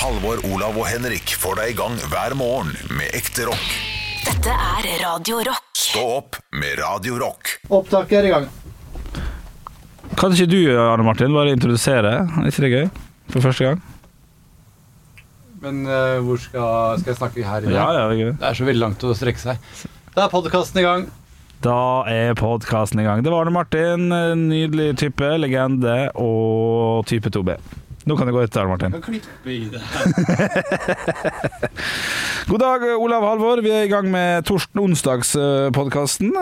Halvor, 0.00 0.38
Olav 0.48 0.78
og 0.80 0.86
Henrik 0.88 1.34
får 1.36 1.58
deg 1.58 1.74
i 1.74 1.76
gang 1.76 1.96
hver 2.08 2.32
morgen 2.38 2.70
med 2.96 3.12
ekte 3.18 3.44
rock. 3.44 3.64
Dette 4.24 4.54
er 4.54 4.86
Radio 5.02 5.42
Rock. 5.44 5.66
Stå 5.76 6.04
opp 6.14 6.38
med 6.56 6.78
Radio 6.80 7.18
Rock. 7.20 7.50
Opptaket 7.68 8.16
er 8.22 8.28
i 8.28 8.30
gang. 8.32 8.46
Kan 10.16 10.32
ikke 10.32 10.46
du, 10.48 10.56
Arne 10.80 11.04
Martin, 11.04 11.34
bare 11.36 11.52
introdusere? 11.52 12.14
Er 12.24 12.48
ikke 12.48 12.64
det 12.64 12.70
gøy? 12.72 12.86
For 13.34 13.44
første 13.44 13.66
gang? 13.68 13.82
Men 15.60 15.82
eh, 15.84 16.16
hvor 16.24 16.40
skal, 16.40 16.96
skal 17.02 17.12
jeg 17.12 17.20
snakke 17.20 17.44
her 17.50 17.60
i 17.60 17.68
dag? 17.68 17.76
Ja, 17.76 17.84
ja, 17.98 18.08
det 18.08 18.16
er 18.16 18.22
gøy. 18.22 18.32
Det 18.40 18.48
er 18.48 18.56
så 18.56 18.70
veldig 18.70 18.84
langt 18.86 19.04
å 19.04 19.12
strekke 19.20 19.44
seg. 19.44 19.68
Da 20.16 20.24
er 20.24 20.32
podkasten 20.32 20.80
i 20.80 20.86
gang. 20.86 21.06
Da 21.60 21.76
er 22.08 22.32
podkasten 22.40 23.04
i 23.04 23.04
gang. 23.04 23.20
Det 23.20 23.36
var 23.36 23.44
Arne 23.44 23.52
Martin, 23.58 24.08
nydelig 24.48 24.94
type, 25.04 25.34
legende 25.44 26.06
og 26.16 27.04
type 27.12 27.36
2B. 27.36 27.60
Nå 28.08 28.16
kan 28.16 28.28
det 28.28 28.32
gå 28.32 28.40
etter, 28.40 28.64
Martin. 28.68 28.94
Klippe 29.04 29.50
i 29.52 29.68
det 29.68 29.80
God 32.50 32.60
dag, 32.62 32.84
Olav 32.96 33.22
Halvor. 33.28 33.60
Vi 33.62 33.70
er 33.70 33.84
i 33.84 33.90
gang 33.90 34.08
med 34.10 34.46
torsdag-onsdagspodkasten. 34.48 36.32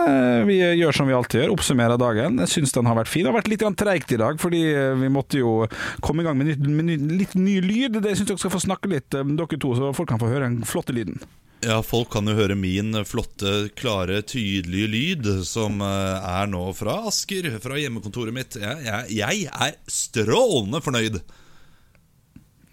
Vi 0.47 0.55
gjør 0.79 0.95
som 0.95 1.09
vi 1.09 1.13
alltid 1.13 1.43
gjør, 1.43 1.51
oppsummerer 1.53 1.99
dagen. 2.01 2.39
Jeg 2.45 2.53
syns 2.53 2.73
den 2.73 2.87
har 2.89 2.97
vært 2.97 3.11
fin. 3.11 3.27
Det 3.27 3.29
har 3.29 3.37
vært 3.37 3.51
litt 3.51 3.61
grann 3.61 3.77
treigt 3.77 4.13
i 4.15 4.21
dag, 4.21 4.39
fordi 4.41 4.61
vi 5.03 5.11
måtte 5.13 5.41
jo 5.41 5.67
komme 6.05 6.23
i 6.23 6.29
gang 6.29 6.39
med, 6.39 6.53
nytt, 6.53 6.63
med 6.65 6.87
ny, 6.87 6.95
litt 7.19 7.35
ny 7.37 7.59
lyd. 7.61 7.99
Det 8.01 8.15
syns 8.15 8.31
dere 8.31 8.41
skal 8.41 8.55
få 8.55 8.63
snakke 8.63 8.89
litt, 8.91 9.13
eh, 9.13 9.35
dere 9.37 9.59
to, 9.59 9.75
så 9.77 9.91
folk 9.97 10.09
kan 10.09 10.21
få 10.21 10.31
høre 10.31 10.47
den 10.47 10.63
flotte 10.67 10.95
lyden. 10.95 11.19
Ja, 11.65 11.81
folk 11.83 12.07
kan 12.13 12.23
jo 12.29 12.37
høre 12.37 12.55
min 12.55 12.95
flotte, 13.03 13.67
klare, 13.75 14.21
tydelige 14.23 14.87
lyd, 14.93 15.27
som 15.47 15.83
eh, 15.83 16.29
er 16.39 16.47
nå 16.47 16.63
fra 16.77 17.01
Asker, 17.11 17.51
fra 17.59 17.75
hjemmekontoret 17.81 18.33
mitt. 18.35 18.55
Jeg, 18.63 18.79
jeg, 18.87 19.11
jeg 19.19 19.51
er 19.51 19.75
strålende 19.91 20.81
fornøyd. 20.85 21.19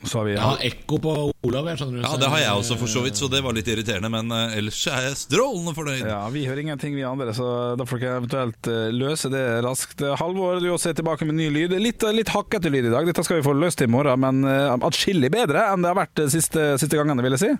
Så 0.04 0.18
har 0.18 0.26
vi 0.26 0.32
Jeg 0.34 0.42
har 0.44 0.60
ekko 0.66 0.98
på 1.02 1.12
Olav. 1.48 1.68
Jeg 1.70 1.80
skjønner 1.80 1.98
du 1.98 2.04
Ja, 2.04 2.16
Det 2.20 2.28
har 2.30 2.40
jeg 2.42 2.58
også, 2.60 2.76
for 2.78 2.90
så 2.90 3.02
vidt, 3.04 3.16
så 3.16 3.28
det 3.32 3.40
var 3.44 3.56
litt 3.56 3.68
irriterende. 3.70 4.10
Men 4.12 4.30
eh, 4.34 4.58
ellers 4.60 4.80
er 4.92 5.08
jeg 5.08 5.18
strålende 5.22 5.72
fornøyd. 5.76 6.04
Ja, 6.04 6.20
Vi 6.32 6.44
hører 6.46 6.62
ingenting, 6.62 6.96
vi 6.98 7.06
andre, 7.06 7.32
så 7.36 7.48
da 7.78 7.86
får 7.88 8.02
dere 8.02 8.20
eventuelt 8.20 8.70
eh, 8.70 8.90
løse 8.94 9.30
det 9.32 9.44
raskt. 9.66 10.04
Eh, 10.04 10.16
Halvor, 10.20 10.60
du 10.60 10.68
også 10.74 10.92
er 10.92 10.98
tilbake 11.00 11.28
med 11.28 11.38
ny 11.40 11.48
lyd. 11.54 11.76
Litt, 11.80 12.04
litt 12.12 12.32
hakkete 12.34 12.72
lyd 12.72 12.90
i 12.90 12.92
dag. 12.92 13.08
Dette 13.08 13.24
skal 13.26 13.40
vi 13.40 13.46
få 13.46 13.56
løst 13.56 13.82
i 13.82 13.88
morgen, 13.90 14.20
men 14.22 14.44
uh, 14.46 14.76
atskillig 14.86 15.30
bedre 15.32 15.64
enn 15.72 15.84
det 15.84 15.90
har 15.90 15.98
vært 15.98 16.14
de 16.20 16.28
siste, 16.32 16.68
siste 16.80 16.98
gangene, 16.98 17.24
vil 17.24 17.36
jeg 17.36 17.42
si. 17.42 17.52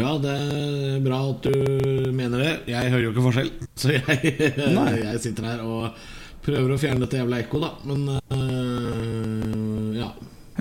Ja, 0.00 0.14
det 0.22 0.32
er 0.32 1.02
bra 1.04 1.20
at 1.28 1.44
du 1.44 2.08
mener 2.16 2.40
det. 2.40 2.52
Jeg 2.70 2.94
hører 2.94 3.04
jo 3.04 3.12
ikke 3.12 3.26
forskjell, 3.28 3.52
så 3.76 3.92
jeg, 3.98 4.34
jeg 5.04 5.22
sitter 5.26 5.50
her 5.50 5.62
og 5.66 5.90
prøver 6.44 6.72
å 6.72 6.80
fjerne 6.80 7.04
dette 7.04 7.20
jævla 7.20 7.42
ekko, 7.44 7.60
da. 7.62 7.74
Men 7.90 8.06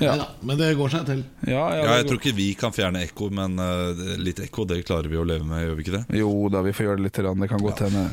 ja. 0.02 0.16
Ja. 0.20 0.28
Men 0.42 0.60
det 0.60 0.74
går 0.80 0.92
seg 0.96 1.06
til. 1.10 1.24
Ja, 1.48 1.68
ja, 1.76 1.84
Ja, 1.84 1.94
Jeg 2.00 2.10
tror 2.10 2.22
ikke 2.22 2.36
vi 2.38 2.50
kan 2.60 2.76
fjerne 2.76 3.04
ekko, 3.08 3.30
men 3.36 3.60
uh, 3.60 4.18
litt 4.20 4.42
ekko 4.44 4.68
det 4.70 4.82
klarer 4.88 5.12
vi 5.12 5.20
å 5.20 5.28
leve 5.28 5.48
med, 5.48 5.66
gjør 5.66 5.80
vi 5.80 5.88
ikke 5.88 5.98
det? 6.00 6.04
Jo 6.20 6.34
da, 6.52 6.64
vi 6.66 6.76
får 6.76 6.90
gjøre 6.90 7.02
det 7.02 7.08
litt. 7.10 7.24
Det 7.40 7.50
kan 7.52 7.64
godt 7.64 7.88
hende. 7.88 8.10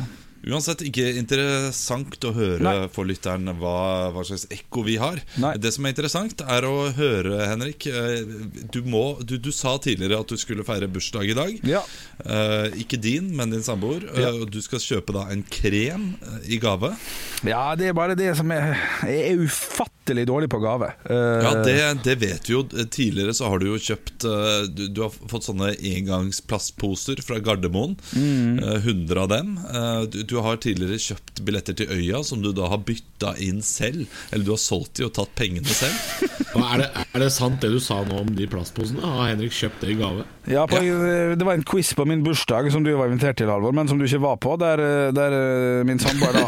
Uansett 0.47 0.83
ikke 0.87 1.09
interessant 1.19 2.23
å 2.29 2.31
høre 2.37 2.62
Nei. 2.62 2.75
for 2.95 3.09
lytteren 3.09 3.51
hva, 3.59 4.12
hva 4.14 4.23
slags 4.27 4.45
ekko 4.55 4.84
vi 4.87 4.95
har. 5.01 5.19
Nei. 5.42 5.57
Det 5.59 5.73
som 5.75 5.87
er 5.89 5.95
interessant, 5.95 6.45
er 6.47 6.67
å 6.69 6.84
høre, 6.95 7.41
Henrik 7.51 7.89
eh, 7.91 8.20
Du, 8.70 8.79
må, 8.87 9.17
du, 9.27 9.37
du 9.42 9.51
sa 9.55 9.75
tidligere 9.83 10.20
at 10.23 10.31
du 10.31 10.39
skulle 10.39 10.67
feire 10.67 10.87
bursdag 10.92 11.33
i 11.33 11.37
dag. 11.39 11.59
Ja. 11.67 11.83
Eh, 12.23 12.79
ikke 12.84 13.01
din, 13.03 13.33
men 13.34 13.55
din 13.55 13.67
samboer. 13.67 14.07
Ja. 14.12 14.31
Eh, 14.31 14.45
og 14.45 14.55
du 14.55 14.61
skal 14.62 14.83
kjøpe 14.84 15.17
da 15.17 15.27
en 15.34 15.42
krem 15.51 16.12
eh, 16.20 16.39
i 16.55 16.62
gave. 16.62 16.95
ja, 17.42 17.67
det 17.79 17.91
er 17.91 17.98
bare 17.98 18.19
det 18.19 18.31
som 18.39 18.55
er 18.55 18.77
er 19.07 19.42
ufattelig 19.42 19.95
dårlig 20.07 20.49
på 20.51 20.59
gave. 20.62 20.93
Eh, 21.11 21.43
Ja, 21.43 21.55
det, 21.65 21.75
det 22.05 22.15
vet 22.21 22.45
du 22.47 22.53
jo. 22.53 22.62
Tidligere 22.91 23.35
så 23.35 23.49
har 23.51 23.59
du 23.59 23.67
jo 23.67 23.79
kjøpt 23.79 24.25
eh, 24.25 24.69
Du, 24.71 24.87
du 24.89 25.03
har 25.03 25.11
fått 25.11 25.45
sånne 25.48 25.73
engangsplastposer 25.77 27.23
fra 27.27 27.39
Gardermoen. 27.39 27.97
Mm. 28.17 28.59
Eh, 28.59 28.75
100 28.87 29.23
av 29.23 29.29
dem. 29.29 29.57
Eh, 29.75 30.03
Du, 30.13 30.23
du 30.23 30.36
har 30.45 30.57
tidligere 30.63 30.98
kjøpt 30.98 31.42
billetter 31.47 31.75
til 31.75 31.91
Øya 31.91 32.23
som 32.25 32.42
du 32.42 32.53
da 32.53 32.69
har 32.70 32.79
bytta 32.86 33.35
inn 33.42 33.63
selv. 33.63 34.07
Eller 34.30 34.45
du 34.45 34.51
har 34.55 34.61
solgt 34.63 34.95
de 35.01 35.05
og 35.08 35.13
tatt 35.17 35.35
pengene 35.39 35.67
selv. 35.67 35.97
Og 36.57 36.63
er, 36.64 36.79
det, 36.80 36.86
er 37.13 37.20
det 37.20 37.27
sant 37.35 37.59
det 37.61 37.69
du 37.75 37.77
sa 37.85 37.98
nå 38.07 38.17
om 38.23 38.30
de 38.33 38.47
plastposene? 38.48 39.03
Har 39.05 39.29
Henrik 39.29 39.53
kjøpt 39.53 39.83
det 39.85 39.91
i 39.92 39.97
gave? 39.98 40.23
Ja, 40.48 40.63
på, 40.70 40.79
Det 40.80 41.45
var 41.45 41.53
en 41.59 41.64
quiz 41.67 41.91
på 41.98 42.07
min 42.09 42.23
bursdag 42.25 42.70
som 42.73 42.85
du 42.86 42.95
var 42.97 43.11
invitert 43.11 43.36
til, 43.36 43.51
Halvor, 43.51 43.75
men 43.77 43.89
som 43.91 43.98
du 44.01 44.07
ikke 44.07 44.23
var 44.25 44.39
på. 44.41 44.55
Der, 44.63 44.80
der 45.13 45.36
eh, 45.36 45.85
min 45.85 46.01
samboer 46.01 46.33
da 46.33 46.47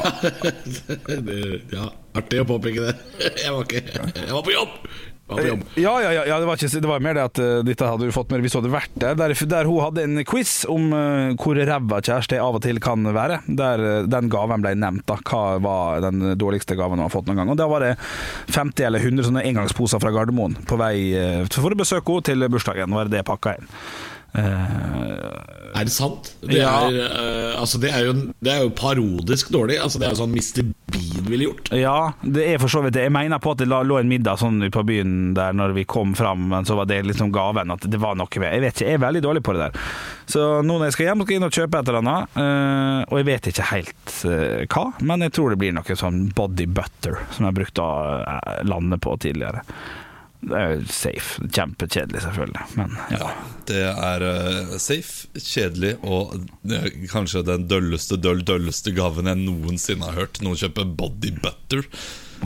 det, 1.29 1.61
ja, 1.75 1.91
artig 2.23 2.43
å 2.43 2.49
påpeke 2.49 2.89
det. 2.89 2.97
Jeg 3.45 3.55
var 3.55 3.69
ikke 3.69 3.85
Jeg 4.25 4.35
var 4.35 4.45
på 4.47 4.57
jobb! 4.57 4.81
Ja, 5.29 6.01
ja, 6.01 6.25
ja, 6.25 6.39
det, 6.41 6.47
var 6.47 6.57
ikke, 6.57 6.81
det 6.81 6.89
var 6.89 7.03
mer 7.05 7.17
det 7.19 7.25
at 7.27 7.41
uh, 7.43 7.59
dette 7.67 7.85
hadde 7.85 8.07
du 8.09 8.15
fått 8.15 8.31
med 8.33 8.41
hvis 8.41 8.55
du 8.55 8.63
hadde 8.63 8.73
vært 8.73 8.95
der. 8.97 9.17
Der, 9.19 9.35
der 9.51 9.69
hun 9.69 9.83
hadde 9.85 10.07
en 10.07 10.23
quiz 10.25 10.63
om 10.73 10.89
uh, 10.95 11.37
hvor 11.37 11.59
ræva 11.69 12.01
kjæreste 12.01 12.39
av 12.41 12.57
og 12.57 12.65
til 12.65 12.81
kan 12.81 13.05
være. 13.13 13.43
Der 13.61 13.85
uh, 13.85 14.09
den 14.09 14.31
gaven 14.33 14.65
ble 14.65 14.73
nevnt. 14.81 15.05
da 15.11 15.19
Hva 15.21 15.59
var 15.61 16.01
den 16.07 16.33
dårligste 16.41 16.79
gaven 16.81 16.97
hun 16.97 17.05
har 17.05 17.13
fått 17.13 17.29
noen 17.29 17.43
gang. 17.43 17.53
Og 17.53 17.61
Da 17.61 17.69
var 17.69 17.85
det 17.85 17.95
50 18.57 18.89
eller 18.89 19.05
100 19.05 19.29
sånne 19.29 19.45
engangsposer 19.51 20.01
fra 20.01 20.15
Gardermoen 20.17 20.57
på 20.69 20.81
vei 20.81 20.95
for 21.53 21.77
å 21.77 21.77
besøke 21.77 22.09
henne 22.09 22.31
til 22.31 22.49
bursdagen. 22.49 22.97
Var 22.97 23.11
det 23.11 23.19
det 23.21 23.29
pakka 23.29 23.59
inn. 23.59 23.69
Eh, 24.37 25.79
Er 25.79 25.85
det 25.85 25.93
sant? 25.93 26.35
Det, 26.41 26.57
Ja. 26.59 26.89
er, 26.89 27.53
uh, 27.55 27.61
altså 27.61 27.79
det, 27.79 27.91
er 27.93 28.07
jo, 28.09 28.13
det 28.43 28.51
er 28.53 28.63
jo 28.65 28.71
parodisk 28.75 29.51
dårlig. 29.53 29.77
Altså 29.79 30.01
Det 30.01 30.09
er 30.09 30.15
jo 30.15 30.21
sånn 30.25 30.33
Mr. 30.35 30.65
Bean 30.91 31.29
ville 31.29 31.45
gjort. 31.45 31.69
Ja, 31.77 32.13
det 32.25 32.47
er 32.55 32.59
for 32.59 32.73
så 32.73 32.83
vidt 32.83 32.97
det. 32.97 33.05
Jeg 33.07 33.13
mener 33.15 33.39
på 33.39 33.53
at 33.53 33.61
det 33.63 33.69
lå 33.69 33.99
en 34.01 34.09
middag 34.11 34.41
sånn 34.41 34.59
på 34.75 34.83
byen 34.89 35.35
der 35.37 35.53
når 35.53 35.75
vi 35.77 35.85
kom 35.85 36.15
fram, 36.19 36.49
men 36.51 36.65
så 36.65 36.75
var 36.75 36.89
det 36.91 37.05
liksom 37.07 37.31
gaven 37.33 37.71
at 37.71 37.85
det 37.85 38.01
var 38.01 38.17
noe 38.19 38.41
med 38.41 38.53
Jeg 38.57 38.65
vet 38.65 38.75
ikke, 38.75 38.89
jeg 38.89 38.99
er 38.99 39.05
veldig 39.07 39.23
dårlig 39.23 39.43
på 39.45 39.55
det 39.55 39.69
der. 39.69 39.87
Så 40.27 40.63
nå 40.65 40.79
når 40.79 40.89
jeg 40.89 40.97
skal 40.97 41.07
hjem, 41.11 41.23
skal 41.23 41.35
jeg 41.37 41.41
inn 41.43 41.49
og 41.49 41.57
kjøpe 41.61 41.79
et 41.79 41.89
eller 41.89 42.03
annet, 42.03 42.37
Uh, 42.39 43.05
og 43.09 43.19
jeg 43.21 43.27
vet 43.29 43.47
ikke 43.53 43.69
helt 43.71 44.13
hva, 44.73 44.85
men 45.01 45.23
jeg 45.23 45.33
tror 45.37 45.51
det 45.51 45.59
blir 45.61 45.73
noe 45.77 45.97
sånn 45.99 46.33
body 46.35 46.67
butter, 46.67 47.19
som 47.35 47.47
jeg 47.47 47.55
brukte 47.61 47.85
å 47.85 48.63
lande 48.67 48.99
på 48.99 49.15
tidligere. 49.23 49.63
Det 50.39 50.55
er 50.55 50.69
jo 50.77 50.83
safe. 50.93 51.47
Kjempekjedelig, 51.51 52.21
selvfølgelig, 52.23 52.67
men 52.79 52.93
ja. 53.11 53.31
Det 53.69 53.81
er 53.89 54.25
eh, 54.25 54.77
safe, 54.81 55.27
kjedelig 55.35 55.97
og 56.07 56.37
eh, 56.71 56.87
kanskje 57.11 57.43
den 57.47 57.67
dølleste, 57.71 58.21
døll, 58.23 58.45
dølleste 58.47 58.95
gaven 58.97 59.29
jeg 59.29 59.41
noensinne 59.43 60.07
har 60.07 60.23
hørt. 60.23 60.39
Noen 60.45 60.61
kjøper 60.61 60.87
body 60.99 61.35
butter. 61.43 61.83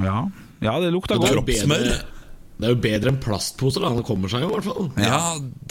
Ja, 0.00 0.24
ja 0.64 0.78
det 0.80 0.88
lukter 0.94 1.20
Det 1.20 1.28
er 1.28 1.36
godt. 1.36 1.52
Kroppssmør. 1.52 1.84
det 2.56 2.66
er 2.68 2.72
jo 2.72 2.80
bedre 2.86 3.12
enn 3.12 3.20
plastposer. 3.22 3.84
Det 3.84 4.06
kommer 4.08 4.32
seg 4.32 4.46
jo, 4.46 4.48
i 4.48 4.56
hvert 4.56 4.68
fall. 4.70 4.88
Ja, 5.04 5.20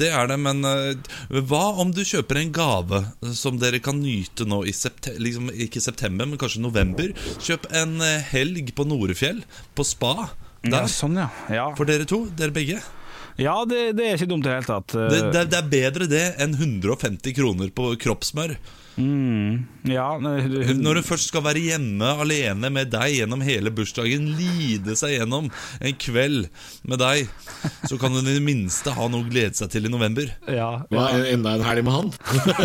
det 0.03 0.11
er 0.13 0.29
det, 0.29 0.37
men 0.45 0.61
uh, 0.61 1.41
hva 1.49 1.63
om 1.81 1.95
du 1.95 2.03
kjøper 2.05 2.43
en 2.43 2.53
gave 2.53 3.01
som 3.33 3.57
dere 3.61 3.81
kan 3.81 3.97
nyte 4.03 4.45
nå 4.45 4.61
i 4.69 4.75
september, 4.77 5.25
liksom, 5.25 5.49
ikke 5.67 5.81
september, 5.81 6.29
men 6.29 6.41
kanskje 6.41 6.61
november? 6.67 7.17
Kjøp 7.41 7.65
en 7.81 7.97
eh, 8.05 8.29
helg 8.29 8.75
på 8.77 8.85
Norefjell, 8.85 9.41
på 9.73 9.89
spa. 9.89 10.29
Ja, 10.67 10.83
sånn, 10.91 11.17
ja. 11.17 11.29
ja. 11.49 11.69
For 11.77 11.89
dere 11.89 12.05
to, 12.09 12.25
dere 12.37 12.53
begge. 12.53 12.81
Ja, 13.41 13.55
det, 13.65 13.95
det 13.97 14.05
er 14.05 14.19
ikke 14.19 14.29
dumt 14.29 14.45
i 14.45 14.51
det 14.51 14.59
hele 14.59 14.67
tatt. 14.67 14.93
Det, 14.93 15.23
det, 15.33 15.47
det 15.49 15.57
er 15.57 15.71
bedre 15.71 16.07
det 16.09 16.25
enn 16.43 16.53
150 16.57 17.33
kroner 17.37 17.71
på 17.73 17.93
kroppssmør. 18.01 18.57
Mm, 18.99 19.63
ja, 19.87 20.17
Når 20.19 20.97
du 20.99 21.01
først 21.05 21.29
skal 21.31 21.45
være 21.45 21.61
hjemme 21.63 22.09
alene 22.21 22.69
med 22.73 22.89
deg 22.91 23.15
gjennom 23.21 23.41
hele 23.45 23.71
bursdagen, 23.73 24.27
lide 24.35 24.97
seg 24.99 25.15
gjennom 25.15 25.47
en 25.79 25.95
kveld 25.97 26.49
med 26.83 26.99
deg, 27.01 27.31
så 27.87 27.97
kan 28.01 28.13
du 28.13 28.19
i 28.19 28.35
det 28.35 28.43
minste 28.43 28.93
ha 28.97 29.07
noe 29.09 29.23
å 29.23 29.31
glede 29.31 29.55
seg 29.57 29.71
til 29.73 29.87
i 29.87 29.93
november. 29.93 30.27
ja, 30.51 30.83
Hva, 30.91 31.07
Enda 31.31 31.55
en 31.55 31.65
helg 31.65 31.87
med 31.87 31.97
han? 31.97 32.13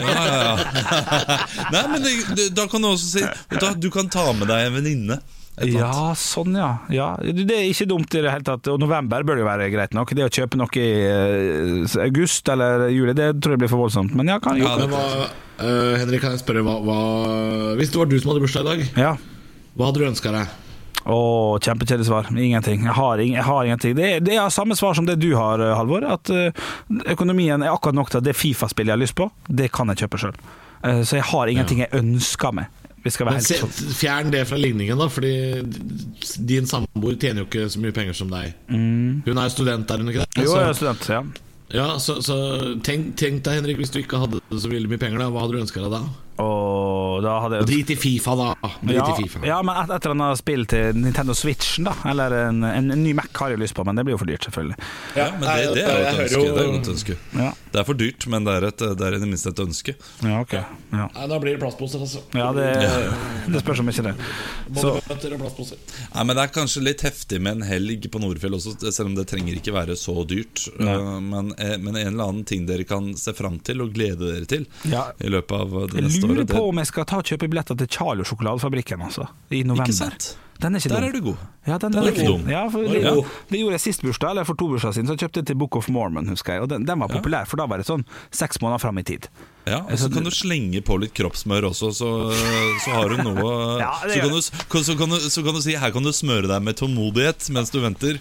Ja, 0.02 0.26
ja, 0.26 0.42
ja. 0.50 1.40
Nei, 1.76 1.86
men 1.94 2.02
det, 2.02 2.14
det, 2.34 2.50
da 2.58 2.66
kan 2.70 2.82
du 2.82 2.90
også 2.90 3.12
si 3.14 3.24
du, 3.54 3.66
du 3.86 3.90
kan 3.94 4.10
ta 4.12 4.26
med 4.34 4.50
deg 4.50 4.66
en 4.66 4.78
venninne. 4.80 5.20
Ja, 5.64 6.12
sånn 6.20 6.52
ja. 6.58 6.68
ja. 6.92 7.06
Det 7.24 7.54
er 7.54 7.64
ikke 7.70 7.86
dumt 7.88 8.12
i 8.12 8.20
det 8.20 8.28
hele 8.32 8.44
tatt. 8.44 8.68
Og 8.68 8.80
november 8.82 9.24
bør 9.24 9.38
jo 9.40 9.46
være 9.46 9.70
greit 9.72 9.94
nok. 9.96 10.12
Det 10.12 10.26
å 10.26 10.32
kjøpe 10.32 10.58
noe 10.60 10.68
i 10.76 10.90
eh, 11.08 11.96
august 12.04 12.50
eller 12.52 12.90
juli, 12.92 13.14
det 13.16 13.30
tror 13.40 13.56
jeg 13.56 13.62
blir 13.64 13.72
for 13.72 13.80
voldsomt. 13.86 14.12
Men 14.18 14.28
ja, 14.34 14.36
kan 14.42 14.60
jo. 14.60 14.68
Ja, 14.68 15.30
øh, 15.64 15.96
Henrik, 16.02 16.20
kan 16.26 16.36
jeg 16.36 16.42
spørre 16.44 16.64
hva, 16.66 16.76
hva 16.84 16.98
Hvis 17.80 17.94
det 17.94 18.02
var 18.02 18.10
du 18.12 18.18
som 18.20 18.34
hadde 18.34 18.44
bursdag 18.44 18.66
i 18.66 18.68
dag, 18.68 18.84
Ja. 19.00 19.14
hva 19.78 19.88
hadde 19.88 20.04
du 20.04 20.08
ønska 20.10 20.34
deg? 20.36 20.52
Å, 21.06 21.16
kjempekjedelig 21.62 22.08
svar. 22.10 22.28
Ingenting. 22.34 22.84
Jeg 22.84 22.98
har, 22.98 23.20
ing 23.24 23.36
jeg 23.38 23.46
har 23.46 23.64
ingenting. 23.64 23.96
Det 23.96 24.06
er, 24.10 24.20
det 24.26 24.36
er 24.36 24.52
samme 24.52 24.76
svar 24.76 24.96
som 24.98 25.08
det 25.08 25.16
du 25.22 25.30
har, 25.38 25.62
eh, 25.64 25.72
Halvor. 25.78 26.04
At 26.04 26.28
økonomien 27.16 27.64
er 27.64 27.72
akkurat 27.72 27.96
nok 27.96 28.12
til 28.12 28.20
at 28.20 28.28
det 28.28 28.36
Fifa-spillet 28.36 28.92
jeg 28.92 28.98
har 28.98 29.04
lyst 29.06 29.16
på, 29.16 29.30
det 29.48 29.72
kan 29.72 29.88
jeg 29.94 30.04
kjøpe 30.04 30.20
sjøl. 30.20 30.36
så 31.08 31.16
jeg 31.16 31.24
har 31.32 31.48
ingenting 31.48 31.80
jeg 31.80 31.94
ønsker 31.96 32.52
meg. 32.52 32.68
Vi 33.06 33.14
skal 33.14 33.28
være 33.28 33.38
Men 33.38 33.46
se, 33.46 33.88
fjern 34.00 34.32
det 34.34 34.42
fra 34.50 34.58
ligningen, 34.58 34.98
da, 34.98 35.06
fordi 35.12 35.32
din 36.50 36.66
samboer 36.66 37.18
tjener 37.22 37.44
jo 37.44 37.48
ikke 37.48 37.68
så 37.70 37.82
mye 37.82 37.94
penger 37.94 38.16
som 38.18 38.32
deg. 38.32 38.56
Hun 38.72 39.42
er 39.42 39.52
student, 39.54 39.90
er 39.90 40.02
hun 40.02 40.10
ikke 40.10 40.24
det? 40.24 40.46
Jo, 40.46 40.56
jeg 40.58 40.72
er 40.72 40.78
student, 40.80 41.10
ja. 41.12 41.20
Ja, 41.74 41.86
så, 42.02 42.20
så 42.22 42.36
tenk, 42.86 43.14
tenk 43.18 43.42
deg, 43.46 43.60
Henrik, 43.60 43.80
hvis 43.80 43.90
du 43.94 43.98
ikke 43.98 44.20
hadde 44.22 44.38
så 44.54 44.70
veldig 44.70 44.90
mye 44.92 45.02
penger, 45.02 45.22
da 45.22 45.30
hva 45.34 45.42
hadde 45.44 45.56
du 45.56 45.62
ønska 45.64 45.82
deg 45.82 45.94
da? 45.96 46.02
Og 46.42 46.65
da 47.24 47.36
hadde 47.44 47.60
Drit 47.68 47.90
i 47.90 47.96
Fifa, 47.96 48.34
da. 48.38 48.48
Drit 48.82 48.96
ja, 48.98 49.06
i 49.12 49.22
Fifa. 49.22 49.40
ja, 49.46 49.60
men 49.62 49.76
et, 49.82 49.90
et 49.96 50.04
eller 50.08 50.16
annet 50.16 50.40
spill 50.40 50.66
til 50.70 50.96
Nintendo 50.98 51.34
Switchen, 51.36 51.88
da. 51.88 51.94
Eller 52.10 52.34
en, 52.48 52.62
en, 52.64 52.90
en 52.92 53.02
ny 53.04 53.12
Mac 53.16 53.30
har 53.40 53.54
jeg 53.54 53.60
lyst 53.62 53.74
på, 53.76 53.84
men 53.86 53.96
det 53.96 54.04
blir 54.06 54.16
jo 54.16 54.20
for 54.22 54.30
dyrt, 54.30 54.44
selvfølgelig. 54.48 54.76
Ja, 55.16 55.30
men 55.36 55.46
det, 55.46 55.74
det 55.76 55.84
er 55.86 55.96
jo 55.96 56.06
et 56.06 56.20
ønske. 56.26 56.42
Det 56.56 56.64
er 56.66 56.74
et 56.80 56.90
ønske. 56.94 57.18
Ja, 57.40 57.50
Det 57.72 57.80
er 57.82 57.86
for 57.88 57.98
dyrt, 58.00 58.26
men 58.32 58.44
det 58.48 58.54
er, 58.58 58.68
et, 58.70 58.84
det 58.98 59.06
er 59.08 59.16
i 59.16 59.20
det 59.22 59.28
minste 59.30 59.52
et 59.54 59.62
ønske. 59.66 59.96
ja 60.24 60.40
ok. 60.42 60.54
Ja, 60.96 61.06
Nei, 61.16 61.26
da 61.28 61.38
blir 61.42 61.56
det 61.56 61.60
plastposer, 61.60 62.00
altså. 62.06 62.22
ja 62.36 62.50
det, 62.56 62.66
det 63.52 63.60
spørs 63.64 63.80
om 63.82 63.90
ikke 63.90 64.06
det. 64.06 64.14
Så. 64.80 64.92
Nei, 66.14 66.24
men 66.24 66.34
Det 66.36 66.42
er 66.44 66.52
kanskje 66.54 66.82
litt 66.84 67.02
heftig 67.06 67.40
med 67.42 67.58
en 67.58 67.66
helg 67.68 68.06
på 68.12 68.20
Nordfjell 68.22 68.56
også, 68.56 68.74
selv 68.92 69.10
om 69.10 69.16
det 69.16 69.26
trenger 69.30 69.58
ikke 69.58 69.74
være 69.74 69.96
så 69.98 70.14
dyrt. 70.28 70.66
Uh, 70.80 71.18
men, 71.22 71.52
eh, 71.58 71.76
men 71.80 71.96
en 71.96 72.12
eller 72.12 72.30
annen 72.30 72.44
ting 72.48 72.66
dere 72.68 72.86
kan 72.88 73.12
se 73.18 73.34
fram 73.36 73.58
til 73.66 73.82
og 73.84 73.92
glede 73.96 74.20
dere 74.32 74.48
til 74.48 74.66
Ja. 74.90 75.06
i 75.22 75.30
løpet 75.32 75.56
av 75.56 75.74
det 75.92 76.04
jeg 76.06 76.22
lurer 76.24 76.46
på 76.48 76.62
om 76.70 76.80
jeg 76.82 76.90
skal 76.90 77.05
ta 77.08 77.20
og 77.22 77.28
kjøpe 77.28 77.48
billetter 77.50 77.78
til 77.78 77.90
Charlo 77.98 78.26
sjokoladefabrikken, 78.26 79.06
altså. 79.08 79.28
I 79.50 79.62
november. 79.62 79.86
Ikke 79.86 79.98
sant? 79.98 80.34
Den 80.62 80.74
er 80.74 80.80
ikke 80.80 80.88
Der 80.92 81.00
dum. 81.00 81.08
er 81.08 81.12
du 81.12 81.20
god. 81.26 81.42
Ja, 81.66 81.78
den, 81.78 81.92
Den 81.92 82.02
er 82.02 82.12
ikke 82.12 82.26
dum. 82.26 82.46
Ja, 82.50 82.62
for 82.72 82.86
det, 82.86 83.02
ja. 83.02 83.12
det 83.50 83.60
gjorde 83.60 83.76
jeg 83.76 83.84
sist 83.84 84.02
bursdag, 84.06 84.30
eller 84.30 84.44
for 84.48 84.54
to 84.56 84.68
bursdager 84.70 84.96
siden. 84.96 85.10
Så 85.10 85.16
kjøpte 85.20 85.42
jeg 85.42 85.50
til 85.50 85.58
Book 85.60 85.76
of 85.76 85.88
Mormon, 85.92 86.28
husker 86.32 86.56
jeg. 86.56 86.62
Og 86.66 86.70
den, 86.72 86.86
den 86.88 87.00
var 87.04 87.12
populær, 87.12 87.44
for 87.50 87.60
da 87.60 87.68
var 87.70 87.82
det 87.82 87.88
sånn 87.88 88.06
seks 88.34 88.60
måneder 88.64 88.82
fram 88.86 88.98
i 89.02 89.06
tid. 89.06 89.28
Ja, 89.66 89.82
og 89.82 89.98
Så 89.98 90.08
kan 90.14 90.24
du 90.24 90.30
slenge 90.30 90.80
på 90.86 90.96
litt 91.02 91.14
kroppssmør 91.18 91.68
også, 91.72 91.90
så, 91.92 92.10
så 92.84 92.90
har 92.94 93.10
du 93.10 93.18
noe 93.26 93.46
Ja, 93.82 93.92
så, 94.06 94.20
kan 94.22 94.30
du, 94.30 94.40
så, 94.40 94.94
kan 94.98 95.10
du, 95.10 95.18
så 95.18 95.42
kan 95.42 95.56
du 95.58 95.64
si 95.64 95.74
her 95.76 95.90
kan 95.94 96.06
du 96.06 96.12
smøre 96.14 96.46
deg 96.46 96.62
med 96.62 96.78
tålmodighet 96.78 97.50
mens 97.56 97.74
du 97.74 97.80
venter. 97.82 98.20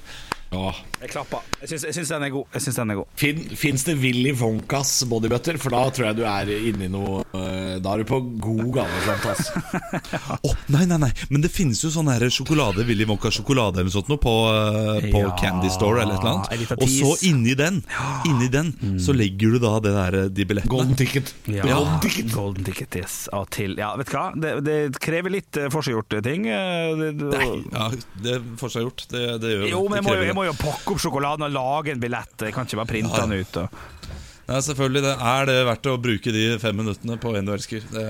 Ja. 0.53 0.71
Jeg 1.01 1.09
klappa. 1.11 1.39
Jeg 1.59 1.69
syns, 1.73 1.83
jeg 1.89 1.95
syns 1.97 2.11
den 2.13 2.23
er 2.23 2.31
god. 2.31 2.45
Jeg 2.53 2.63
syns 2.63 2.77
den 2.79 2.91
er 2.93 2.97
god. 2.99 3.07
Fin, 3.19 3.39
Fins 3.59 3.83
det 3.85 3.95
Willy 3.99 4.31
Wonkas 4.39 4.91
bodybutter? 5.09 5.57
For 5.61 5.73
da 5.73 5.81
tror 5.93 6.07
jeg 6.07 6.17
du 6.19 6.23
er 6.29 6.51
inne 6.55 6.85
i 6.87 6.91
noe 6.93 7.23
øh, 7.35 7.73
Da 7.83 7.95
er 7.95 8.03
du 8.03 8.07
på 8.09 8.19
god 8.41 8.69
gammelfront. 8.79 9.25
Altså. 9.35 10.37
Å, 10.45 10.53
nei, 10.71 10.85
nei, 10.89 10.99
nei, 11.01 11.09
men 11.33 11.43
det 11.43 11.49
finnes 11.53 11.81
jo 11.83 11.89
sånn 11.93 12.07
sjokolade 12.33 12.85
Willy 12.87 13.05
Wonka 13.09 13.31
sjokolade 13.33 13.81
eller 13.81 13.89
noe 13.89 13.95
sånt 13.95 14.09
noe 14.11 14.21
på, 14.21 14.35
eh, 14.55 15.09
på 15.11 15.23
Ja, 15.25 15.33
Candy 15.39 15.69
Store 15.73 16.01
eller 16.03 16.15
et 16.15 16.23
eller 16.23 16.45
annet. 16.45 16.75
Og 16.79 16.89
så 16.89 17.11
inni 17.27 17.55
den, 17.57 17.81
inni 18.29 18.49
den 18.53 18.73
så 19.01 19.13
legger 19.15 19.55
du 19.55 19.59
da 19.63 19.75
det 19.83 19.93
der, 19.95 20.19
eh, 20.23 20.29
de 20.29 20.47
billettene. 20.47 20.71
Golden 20.71 20.95
ticket. 20.99 21.33
Ja, 21.51 21.67
Golden 21.67 21.99
ticket. 22.05 22.33
Golden 22.33 22.67
ticket, 22.67 22.99
yes. 23.01 23.17
Og 23.33 23.49
til 23.53 23.75
Ja, 23.77 23.93
vet 23.99 24.09
du 24.09 24.15
hva? 24.15 24.25
Det, 24.33 24.55
det 24.65 24.77
krever 25.03 25.33
litt 25.33 25.57
uh, 25.59 25.67
forseggjorte 25.73 26.21
ting. 26.25 26.47
eh, 26.47 26.95
det, 26.99 27.11
det, 27.19 27.31
Nei, 27.37 27.63
ja, 27.71 27.89
det 28.23 28.37
er 28.37 28.45
forseggjort. 28.59 28.85
gjort. 28.85 29.09
Det, 29.09 29.23
det 29.41 29.51
gjør 29.53 29.67
Jo, 29.69 29.81
men 29.89 29.99
jeg 29.99 30.05
må, 30.05 30.15
jeg 30.23 30.37
må 30.37 30.45
jo 30.47 30.55
pakke 30.59 30.95
opp 30.95 31.01
sjokoladen 31.01 31.47
og 31.47 31.53
lage 31.55 31.93
en 31.93 32.01
billett. 32.01 32.47
Jeg 32.47 32.55
kan 32.55 32.67
ikke 32.67 32.81
bare 32.81 32.91
printe 32.91 33.19
ja. 33.19 33.25
den 33.25 33.43
ut. 33.43 33.59
Og. 33.61 33.83
Nei, 34.45 34.59
selvfølgelig 34.61 35.01
det 35.01 35.11
er 35.25 35.47
det 35.49 35.55
verdt 35.65 35.87
å 35.89 35.95
bruke 35.97 36.31
de 36.35 36.41
fem 36.61 36.75
minuttene 36.77 37.15
på 37.21 37.31
en 37.37 37.47
du 37.47 37.51
elsker. 37.55 37.81
Det, 37.89 38.03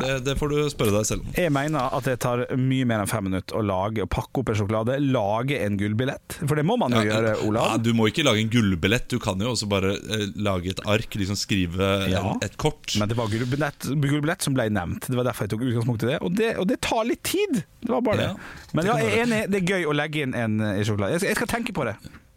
det, 0.00 0.12
det 0.24 0.34
får 0.40 0.52
du 0.54 0.56
spørre 0.72 0.94
deg 0.94 1.04
selv 1.08 1.26
om. 1.26 1.34
Jeg 1.36 1.52
mener 1.52 1.92
at 1.98 2.06
det 2.08 2.14
tar 2.24 2.46
mye 2.56 2.86
mer 2.88 3.02
enn 3.04 3.10
fem 3.10 3.26
minutter 3.28 3.58
å 3.58 3.62
lage 3.66 4.00
og 4.06 4.08
pakke 4.14 4.40
opp 4.40 4.52
en 4.54 4.58
sjokolade. 4.62 4.96
Lage 5.04 5.58
en 5.66 5.76
gullbillett. 5.80 6.38
For 6.46 6.56
det 6.56 6.64
må 6.64 6.78
man 6.80 6.96
jo 6.96 7.02
gjøre, 7.04 7.34
Olav. 7.44 7.68
Ja, 7.74 7.82
du 7.84 7.90
må 7.98 8.08
ikke 8.08 8.24
lage 8.24 8.40
en 8.44 8.52
gullbillett. 8.52 9.08
Du 9.12 9.20
kan 9.22 9.40
jo 9.44 9.52
også 9.52 9.68
bare 9.68 9.94
eh, 10.00 10.26
lage 10.48 10.72
et 10.72 10.80
ark, 10.88 11.18
liksom 11.20 11.36
skrive 11.36 11.92
Ja. 12.08 12.24
en, 12.24 12.40
et 12.46 12.56
kort. 12.60 12.96
Men 12.96 13.12
det 13.12 13.20
var 13.20 13.28
gullbillett, 13.32 13.90
gullbillett 13.92 14.48
som 14.48 14.56
ble 14.56 14.70
nevnt. 14.72 15.10
Det 15.12 15.18
var 15.20 15.28
derfor 15.28 15.44
jeg 15.44 15.54
tok 15.58 15.66
utgangspunkt 15.68 16.08
i 16.08 16.12
det. 16.14 16.20
Og 16.24 16.32
det, 16.40 16.54
og 16.62 16.70
det 16.72 16.80
tar 16.88 17.04
litt 17.08 17.24
tid! 17.28 17.60
Det 17.84 17.92
var 17.92 18.00
bare 18.02 18.30
Ja, 18.30 18.32
det. 18.32 18.72
Men 18.80 18.88
ja, 18.88 18.96
jeg 19.04 19.12
er 19.12 19.22
enig, 19.26 19.42
det 19.52 19.60
er 19.60 19.74
gøy 19.76 19.84
å 19.92 19.94
legge 19.94 20.24
inn 20.24 20.32
en 20.34 20.56
i 20.72 20.82
sjokolade. 20.88 21.14
Jeg 21.18 21.22
skal, 21.22 21.30
jeg 21.34 21.38
skal 21.44 21.52
tenke 21.52 21.76
på 21.76 21.84
det. 21.86 21.94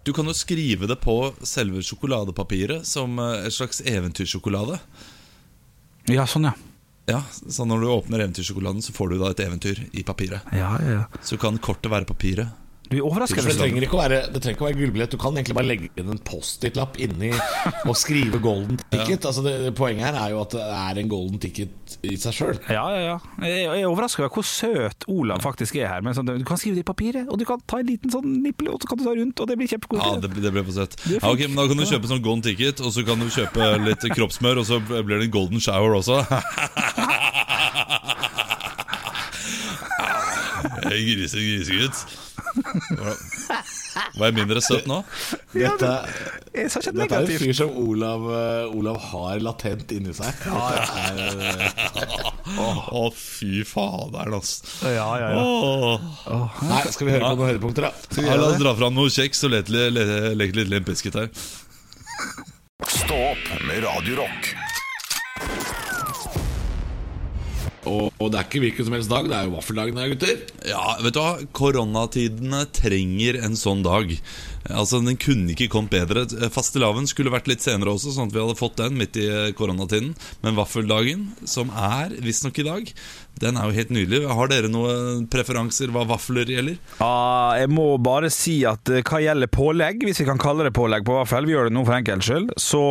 Du 0.10 0.14
kan 0.14 0.26
jo 0.26 0.34
skrive 0.34 0.88
det 0.90 0.96
på 1.04 1.36
selve 1.46 1.84
sjokoladepapiret 1.86 2.88
som 2.90 3.20
eh, 3.22 3.44
et 3.46 3.54
slags 3.54 3.78
eventyrsjokolade. 3.86 4.80
Ja, 6.10 6.24
sånn, 6.26 6.48
ja. 6.50 6.56
Ja, 7.06 7.20
Så 7.30 7.68
når 7.70 7.84
du 7.84 7.88
åpner 7.94 8.24
eventyrsjokoladen, 8.24 8.82
så 8.82 8.96
får 8.96 9.12
du 9.12 9.20
da 9.20 9.30
et 9.30 9.44
eventyr 9.46 9.84
i 9.94 10.02
papiret. 10.08 10.50
Ja, 10.50 10.72
ja, 10.82 10.96
ja. 10.96 11.04
Så 11.22 11.38
kan 11.38 11.62
kortet 11.62 11.94
være 11.94 12.10
papiret. 12.10 12.50
Du 12.90 12.96
er 12.98 13.04
overraska. 13.06 13.42
Det 13.46 13.54
trenger 13.60 13.84
ikke 13.86 13.98
å 13.98 14.02
være 14.02 14.20
Det 14.34 14.40
trenger 14.42 14.56
ikke 14.58 14.66
å 14.66 14.68
være 14.70 14.80
gullbillett. 14.80 15.12
Du 15.14 15.20
kan 15.22 15.36
egentlig 15.38 15.56
bare 15.60 15.70
legge 15.70 15.90
inn 16.02 16.10
en 16.10 16.22
Post-It-lapp 16.26 16.98
inni 17.02 17.30
og 17.86 17.96
skrive 18.00 18.40
golden 18.42 18.80
ticket. 18.90 19.26
Altså 19.30 19.44
det, 19.46 19.54
Poenget 19.78 20.08
her 20.10 20.16
er 20.18 20.32
jo 20.34 20.40
at 20.42 20.56
det 20.56 20.64
er 20.74 21.00
en 21.04 21.10
golden 21.12 21.38
ticket 21.44 21.98
i 22.10 22.16
seg 22.18 22.34
sjøl. 22.34 22.58
Ja, 22.72 22.86
ja, 22.96 23.02
ja. 23.04 23.18
Jeg 23.46 23.60
jeg 23.68 23.84
er 23.84 23.90
overraska 23.92 24.24
over 24.26 24.40
hvor 24.40 24.48
søt 24.48 25.06
Olav 25.12 25.44
faktisk 25.46 25.78
er 25.78 25.88
her. 25.92 26.02
Men 26.06 26.18
sånn, 26.18 26.32
du 26.34 26.46
kan 26.48 26.58
skrive 26.58 26.80
det 26.80 26.86
i 26.86 26.88
papiret, 26.90 27.30
og 27.30 27.38
du 27.38 27.46
kan 27.46 27.62
ta 27.70 27.78
en 27.84 27.90
liten 27.92 28.10
sånn 28.14 28.40
nippel, 28.42 28.72
og 28.74 28.82
så 28.82 28.90
kan 28.90 28.98
du 29.02 29.06
ta 29.06 29.14
rundt, 29.20 29.38
og 29.44 29.50
det 29.52 29.58
blir 29.60 29.70
Ja, 29.70 29.76
kjempekoselig. 29.76 30.22
det, 30.26 30.44
det 30.48 30.54
ble 30.56 30.64
for 30.66 30.78
søtt. 30.80 30.98
Ja, 31.14 31.22
ok, 31.30 31.46
men 31.46 31.60
Da 31.62 31.68
kan 31.70 31.78
du 31.78 31.86
kjøpe 31.86 32.10
sånn 32.10 32.24
golden 32.26 32.46
ticket, 32.50 32.82
og 32.82 32.90
så 32.96 33.06
kan 33.06 33.22
du 33.22 33.30
kjøpe 33.30 33.70
litt 33.86 34.08
kroppssmør, 34.16 34.64
og 34.64 34.70
så 34.70 34.82
blir 34.82 35.20
det 35.20 35.28
en 35.30 35.36
golden 35.38 35.62
shower 35.62 35.94
også. 36.00 36.24
Grisegutt. 40.90 41.14
grise, 41.20 41.38
grisegutt. 41.38 42.29
Var 44.20 44.30
jeg 44.30 44.36
mindre 44.38 44.62
søt 44.64 44.88
nå? 44.90 45.00
Dette, 45.54 45.92
dette 46.54 47.08
er 47.08 47.16
en 47.20 47.30
fyr 47.30 47.54
som 47.58 47.72
Olav, 47.82 48.26
eh, 48.36 48.78
Olav 48.78 49.00
har 49.10 49.42
latent 49.44 49.94
inni 49.96 50.14
seg. 50.16 50.46
Å, 52.60 53.04
fy 53.16 53.64
faderen, 53.68 54.38
altså. 54.40 54.70
Ja, 54.90 55.10
ja, 55.22 55.32
ja. 55.34 55.44
Oh. 55.44 56.62
Nei, 56.70 56.84
skal 56.94 57.10
vi 57.10 57.16
høre 57.18 57.32
på 57.32 57.36
noen 57.40 57.52
høydepunkter, 57.54 57.90
da? 57.90 58.24
Ja, 58.26 58.38
la 58.40 58.52
oss 58.54 58.62
dra 58.62 58.76
fram 58.80 58.98
noe 58.98 59.14
kjeks 59.14 59.46
og 59.48 59.56
leke 59.56 59.90
litt, 59.94 60.60
litt 60.60 61.20
her. 61.20 61.32
Stå 62.90 63.22
opp 63.34 63.54
med 63.68 63.84
Radio 63.86 64.24
Og, 67.90 68.14
og 68.22 68.32
det 68.32 68.40
er 68.40 68.48
ikke 68.48 68.62
hvilken 68.64 68.88
som 68.88 68.96
helst 68.96 69.12
dag, 69.12 69.28
det 69.30 69.36
er 69.38 69.48
jo 69.48 69.56
vaffeldagen 69.56 70.00
her, 70.00 70.12
gutter. 70.14 70.44
Ja, 70.70 70.84
vet 71.04 71.16
du 71.16 71.20
hva? 71.22 71.34
Koronatidene 71.58 72.64
trenger 72.76 73.40
en 73.42 73.58
sånn 73.60 73.84
dag. 73.86 74.14
Altså, 74.70 75.00
Den 75.06 75.18
kunne 75.20 75.54
ikke 75.56 75.70
kommet 75.72 75.96
bedre. 75.96 76.26
Fastelavn 76.54 77.08
skulle 77.10 77.34
vært 77.34 77.50
litt 77.50 77.66
senere 77.66 77.96
også, 77.96 78.14
sånn 78.16 78.30
at 78.30 78.36
vi 78.36 78.44
hadde 78.44 78.60
fått 78.60 78.78
den 78.82 79.00
midt 79.00 79.18
i 79.20 79.28
koronatiden. 79.58 80.14
Men 80.44 80.60
vaffeldagen, 80.60 81.30
som 81.50 81.74
er 81.74 82.14
visstnok 82.24 82.62
i 82.62 82.68
dag, 82.68 82.94
den 83.42 83.58
er 83.60 83.70
jo 83.70 83.76
helt 83.78 83.92
nydelig. 83.96 84.20
Har 84.30 84.50
dere 84.52 84.70
noen 84.72 85.26
preferanser 85.32 85.92
hva 85.96 86.04
vafler 86.10 86.50
gjelder? 86.52 86.78
Ja, 87.00 87.56
jeg 87.60 87.72
må 87.74 87.86
bare 88.04 88.30
si 88.34 88.58
at 88.70 88.92
eh, 88.94 89.02
hva 89.08 89.22
gjelder 89.24 89.52
pålegg, 89.54 90.04
hvis 90.08 90.22
vi 90.24 90.28
kan 90.30 90.42
kalle 90.42 90.68
det 90.68 90.74
pålegg 90.78 91.06
på 91.08 91.16
vaffel, 91.18 91.48
vi 91.48 91.56
gjør 91.56 91.70
det 91.70 91.76
nå 91.78 91.86
for 91.88 91.98
enkelts 91.98 92.30
skyld, 92.30 92.54
så 92.60 92.84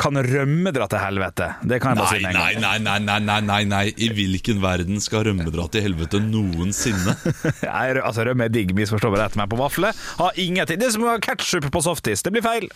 kan 0.00 0.20
rømme 0.26 0.72
dra 0.76 0.88
til 0.92 1.02
helvete. 1.02 1.50
Det 1.64 1.80
kan 1.82 1.94
jeg 1.96 2.02
bare 2.02 2.10
Nei, 2.10 2.20
si 2.20 2.26
med 2.26 2.30
en 2.30 2.40
nei, 2.40 2.52
gang. 2.52 2.62
nei, 2.62 2.76
nei, 2.86 2.98
nei, 3.08 3.18
nei, 3.30 3.40
nei, 3.50 3.60
nei. 3.74 3.82
I 3.96 4.10
hvilken 4.16 4.62
verden 4.62 5.00
skal 5.02 5.26
rømme 5.30 5.48
dra 5.54 5.66
til 5.72 5.84
helvete 5.88 6.20
noensinne? 6.22 7.16
Nei, 7.66 7.86
altså 8.00 8.24
Rømme 8.28 8.46
er 8.48 8.52
digg, 8.54 8.72
misforstå 8.76 9.10
meg 9.12 9.24
rett, 9.24 9.36
men 9.40 9.48
på 9.50 9.58
vafler 9.60 9.96
har 10.20 10.38
ingenting. 10.40 10.80
Det 10.80 10.88
er 10.90 10.94
som 10.96 11.04
å 11.06 11.12
ha 11.14 11.20
ketsjup 11.22 11.66
på 11.72 11.82
softis. 11.84 12.22
Det 12.26 12.32
blir 12.34 12.44
feil. 12.44 12.68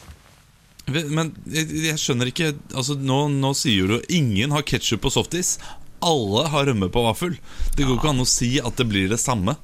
Men 0.87 1.31
jeg, 1.49 1.65
jeg 1.87 1.97
skjønner 1.97 2.29
ikke 2.29 2.51
Altså, 2.77 2.93
nå, 3.01 3.23
nå 3.33 3.55
sier 3.57 3.89
du 3.89 3.95
ingen 4.13 4.53
har 4.53 4.67
ketsjup 4.69 5.01
på 5.07 5.13
softis. 5.15 5.55
Alle 6.03 6.49
har 6.49 6.67
rømme 6.67 6.91
på 6.93 7.03
vaffel. 7.07 7.37
Det 7.77 7.85
går 7.87 7.97
ikke 7.99 8.11
an 8.11 8.21
å 8.25 8.29
si 8.29 8.57
at 8.61 8.77
det 8.77 8.87
blir 8.91 9.09
det 9.09 9.21
samme. 9.23 9.55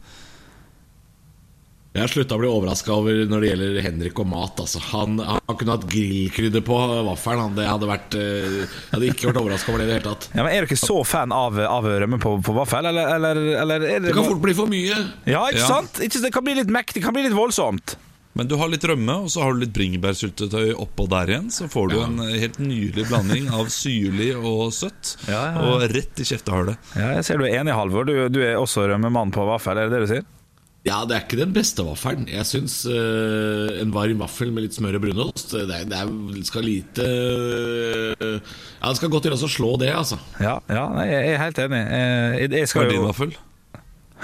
Jeg 1.91 2.05
har 2.05 2.11
slutta 2.13 2.37
å 2.37 2.39
bli 2.39 2.47
overraska 2.47 2.93
over 2.95 3.25
når 3.27 3.41
det 3.43 3.49
gjelder 3.49 3.79
Henrik 3.83 4.21
og 4.23 4.29
mat. 4.31 4.61
Altså. 4.63 4.79
Han, 4.93 5.17
han 5.27 5.57
kunne 5.59 5.75
hatt 5.75 5.89
grillkrydder 5.91 6.63
på 6.63 6.77
vaffelen. 7.09 7.41
Han. 7.49 7.57
Det 7.59 7.65
hadde 7.67 7.89
vært, 7.91 8.15
eh, 8.15 8.45
jeg 8.61 8.93
hadde 8.93 9.09
ikke 9.11 9.27
vært 9.33 9.41
overraska 9.43 9.73
over 9.73 9.83
det 9.83 9.89
i 9.89 9.91
det 9.91 9.97
hele 9.99 10.13
tatt. 10.13 10.29
Ja, 10.37 10.45
men 10.47 10.53
Er 10.55 10.63
du 10.63 10.71
ikke 10.71 10.79
så 10.79 11.01
fan 11.05 11.35
av, 11.35 11.59
av 11.59 11.89
rømme 11.91 12.21
på, 12.23 12.37
på 12.47 12.55
vaffel, 12.55 12.87
eller, 12.93 13.11
eller, 13.17 13.43
eller 13.65 13.89
er 13.89 13.99
det 14.05 14.13
Det 14.13 14.15
kan 14.21 14.29
fort 14.31 14.45
bli 14.47 14.55
for 14.55 14.71
mye. 14.71 15.01
Ja, 15.27 15.43
ikke 15.51 15.65
Ja. 15.65 15.67
sant? 15.67 15.99
Ikke, 16.07 16.23
det 16.23 16.31
kan 16.39 16.47
bli 16.47 16.55
litt 16.61 16.71
mektig, 16.71 17.01
det 17.03 17.09
kan 17.09 17.17
bli 17.19 17.27
litt 17.27 17.35
voldsomt. 17.37 17.97
Men 18.39 18.47
du 18.47 18.55
har 18.61 18.71
litt 18.71 18.85
rømme, 18.87 19.15
og 19.25 19.31
så 19.33 19.43
har 19.43 19.55
du 19.57 19.65
litt 19.65 19.73
bringebærsyltetøy 19.75 20.71
oppå 20.79 21.09
der 21.11 21.33
igjen. 21.33 21.49
Så 21.51 21.67
får 21.71 21.91
du 21.91 21.97
en 21.99 22.21
eh, 22.29 22.37
helt 22.45 22.61
nydelig 22.63 23.09
blanding 23.11 23.49
av 23.51 23.71
syrlig 23.75 24.33
og 24.39 24.69
søtt. 24.77 25.17
Ja, 25.31 25.41
ja. 25.55 25.63
Og 25.67 25.83
rett 25.91 26.21
i 26.23 26.27
kjeftehullet. 26.27 26.79
Ja, 26.99 27.11
jeg 27.19 27.27
ser 27.27 27.41
du 27.41 27.47
er 27.47 27.59
enig, 27.61 27.75
Halvor. 27.75 28.07
Du, 28.07 28.15
du 28.33 28.39
er 28.43 28.59
også 28.59 28.87
rømmemann 28.91 29.35
på 29.35 29.45
vaffel, 29.49 29.79
er 29.79 29.91
det 29.91 29.99
det 29.99 30.05
du 30.07 30.13
sier? 30.15 30.29
Ja, 30.87 31.03
det 31.05 31.13
er 31.13 31.25
ikke 31.27 31.37
den 31.43 31.51
beste 31.53 31.85
vaffelen. 31.85 32.25
Jeg 32.31 32.47
syns 32.49 32.79
uh, 32.89 33.69
en 33.83 33.91
varm 33.93 34.23
vaffel 34.23 34.49
med 34.55 34.65
litt 34.65 34.77
smør 34.79 34.97
og 34.97 35.03
brunost 35.05 35.53
Det, 35.53 35.67
er, 35.77 35.85
det 35.91 35.99
er, 35.99 36.39
skal 36.49 36.65
lite 36.65 37.05
uh, 37.05 38.39
Ja, 38.39 38.89
Det 38.89 38.95
skal 38.97 39.13
godt 39.13 39.29
gjøres 39.29 39.45
å 39.45 39.51
slå 39.53 39.75
det, 39.83 39.91
altså. 39.93 40.17
Ja, 40.41 40.55
ja 40.73 40.87
jeg 41.05 41.35
er 41.35 41.43
helt 41.43 41.61
enig. 41.67 41.83
Eh, 41.85 42.39
Jeg, 42.47 42.55
jeg 42.57 42.65
Hva 42.65 42.73
skal 42.73 42.87
er 42.87 42.95
din 42.95 43.03
jo 43.03 43.11
vaffel? 43.11 43.37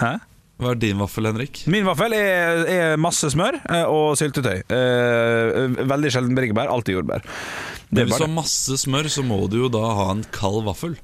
Hæ? 0.01 0.15
Hva 0.57 0.73
er 0.73 0.79
din 0.81 0.97
vaffel, 1.03 1.29
Henrik? 1.29 1.61
Min 1.69 1.85
vaffel 1.85 2.15
er, 2.17 2.63
er 2.73 3.01
masse 3.01 3.29
smør 3.35 3.59
eh, 3.61 3.85
og 3.93 4.15
syltetøy. 4.17 4.63
Eh, 4.73 5.83
veldig 5.85 6.13
sjelden 6.15 6.39
bringebær, 6.39 6.71
alltid 6.73 6.97
jordbær. 6.97 7.27
Det 7.91 8.01
Men 8.01 8.09
hvis 8.09 8.23
du 8.23 8.25
har 8.25 8.33
masse 8.33 8.79
smør, 8.81 9.11
så 9.13 9.25
må 9.27 9.43
du 9.53 9.59
jo 9.67 9.69
da 9.73 9.85
ha 9.99 10.09
en 10.15 10.25
kald 10.35 10.65
vaffel. 10.67 10.97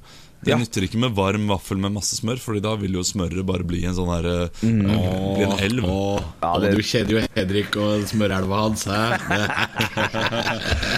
Det 0.43 0.51
Ja. 0.51 0.57
nytter 0.59 0.83
ikke 0.87 0.99
med 0.99 1.13
varm 1.15 1.47
vaffel 1.47 1.77
med 1.79 1.93
masse 1.95 2.15
smør, 2.19 2.37
Fordi 2.43 2.61
da 2.61 2.75
vil 2.75 2.93
jo 2.97 3.03
smøret 3.07 3.45
bare 3.45 3.63
bli 3.63 3.85
en 3.87 3.93
sånn 3.95 4.09
her 4.11 4.25
eh, 4.27 4.49
Bli 4.61 5.43
en 5.47 5.57
elv. 5.59 5.83
Åh, 5.87 6.23
Ja, 6.43 6.53
det- 6.59 6.75
Du 6.75 6.81
kjenner 6.83 7.11
jo 7.11 7.27
Hedrik 7.35 7.75
og 7.77 8.03
smørelva 8.09 8.61
hans. 8.65 8.83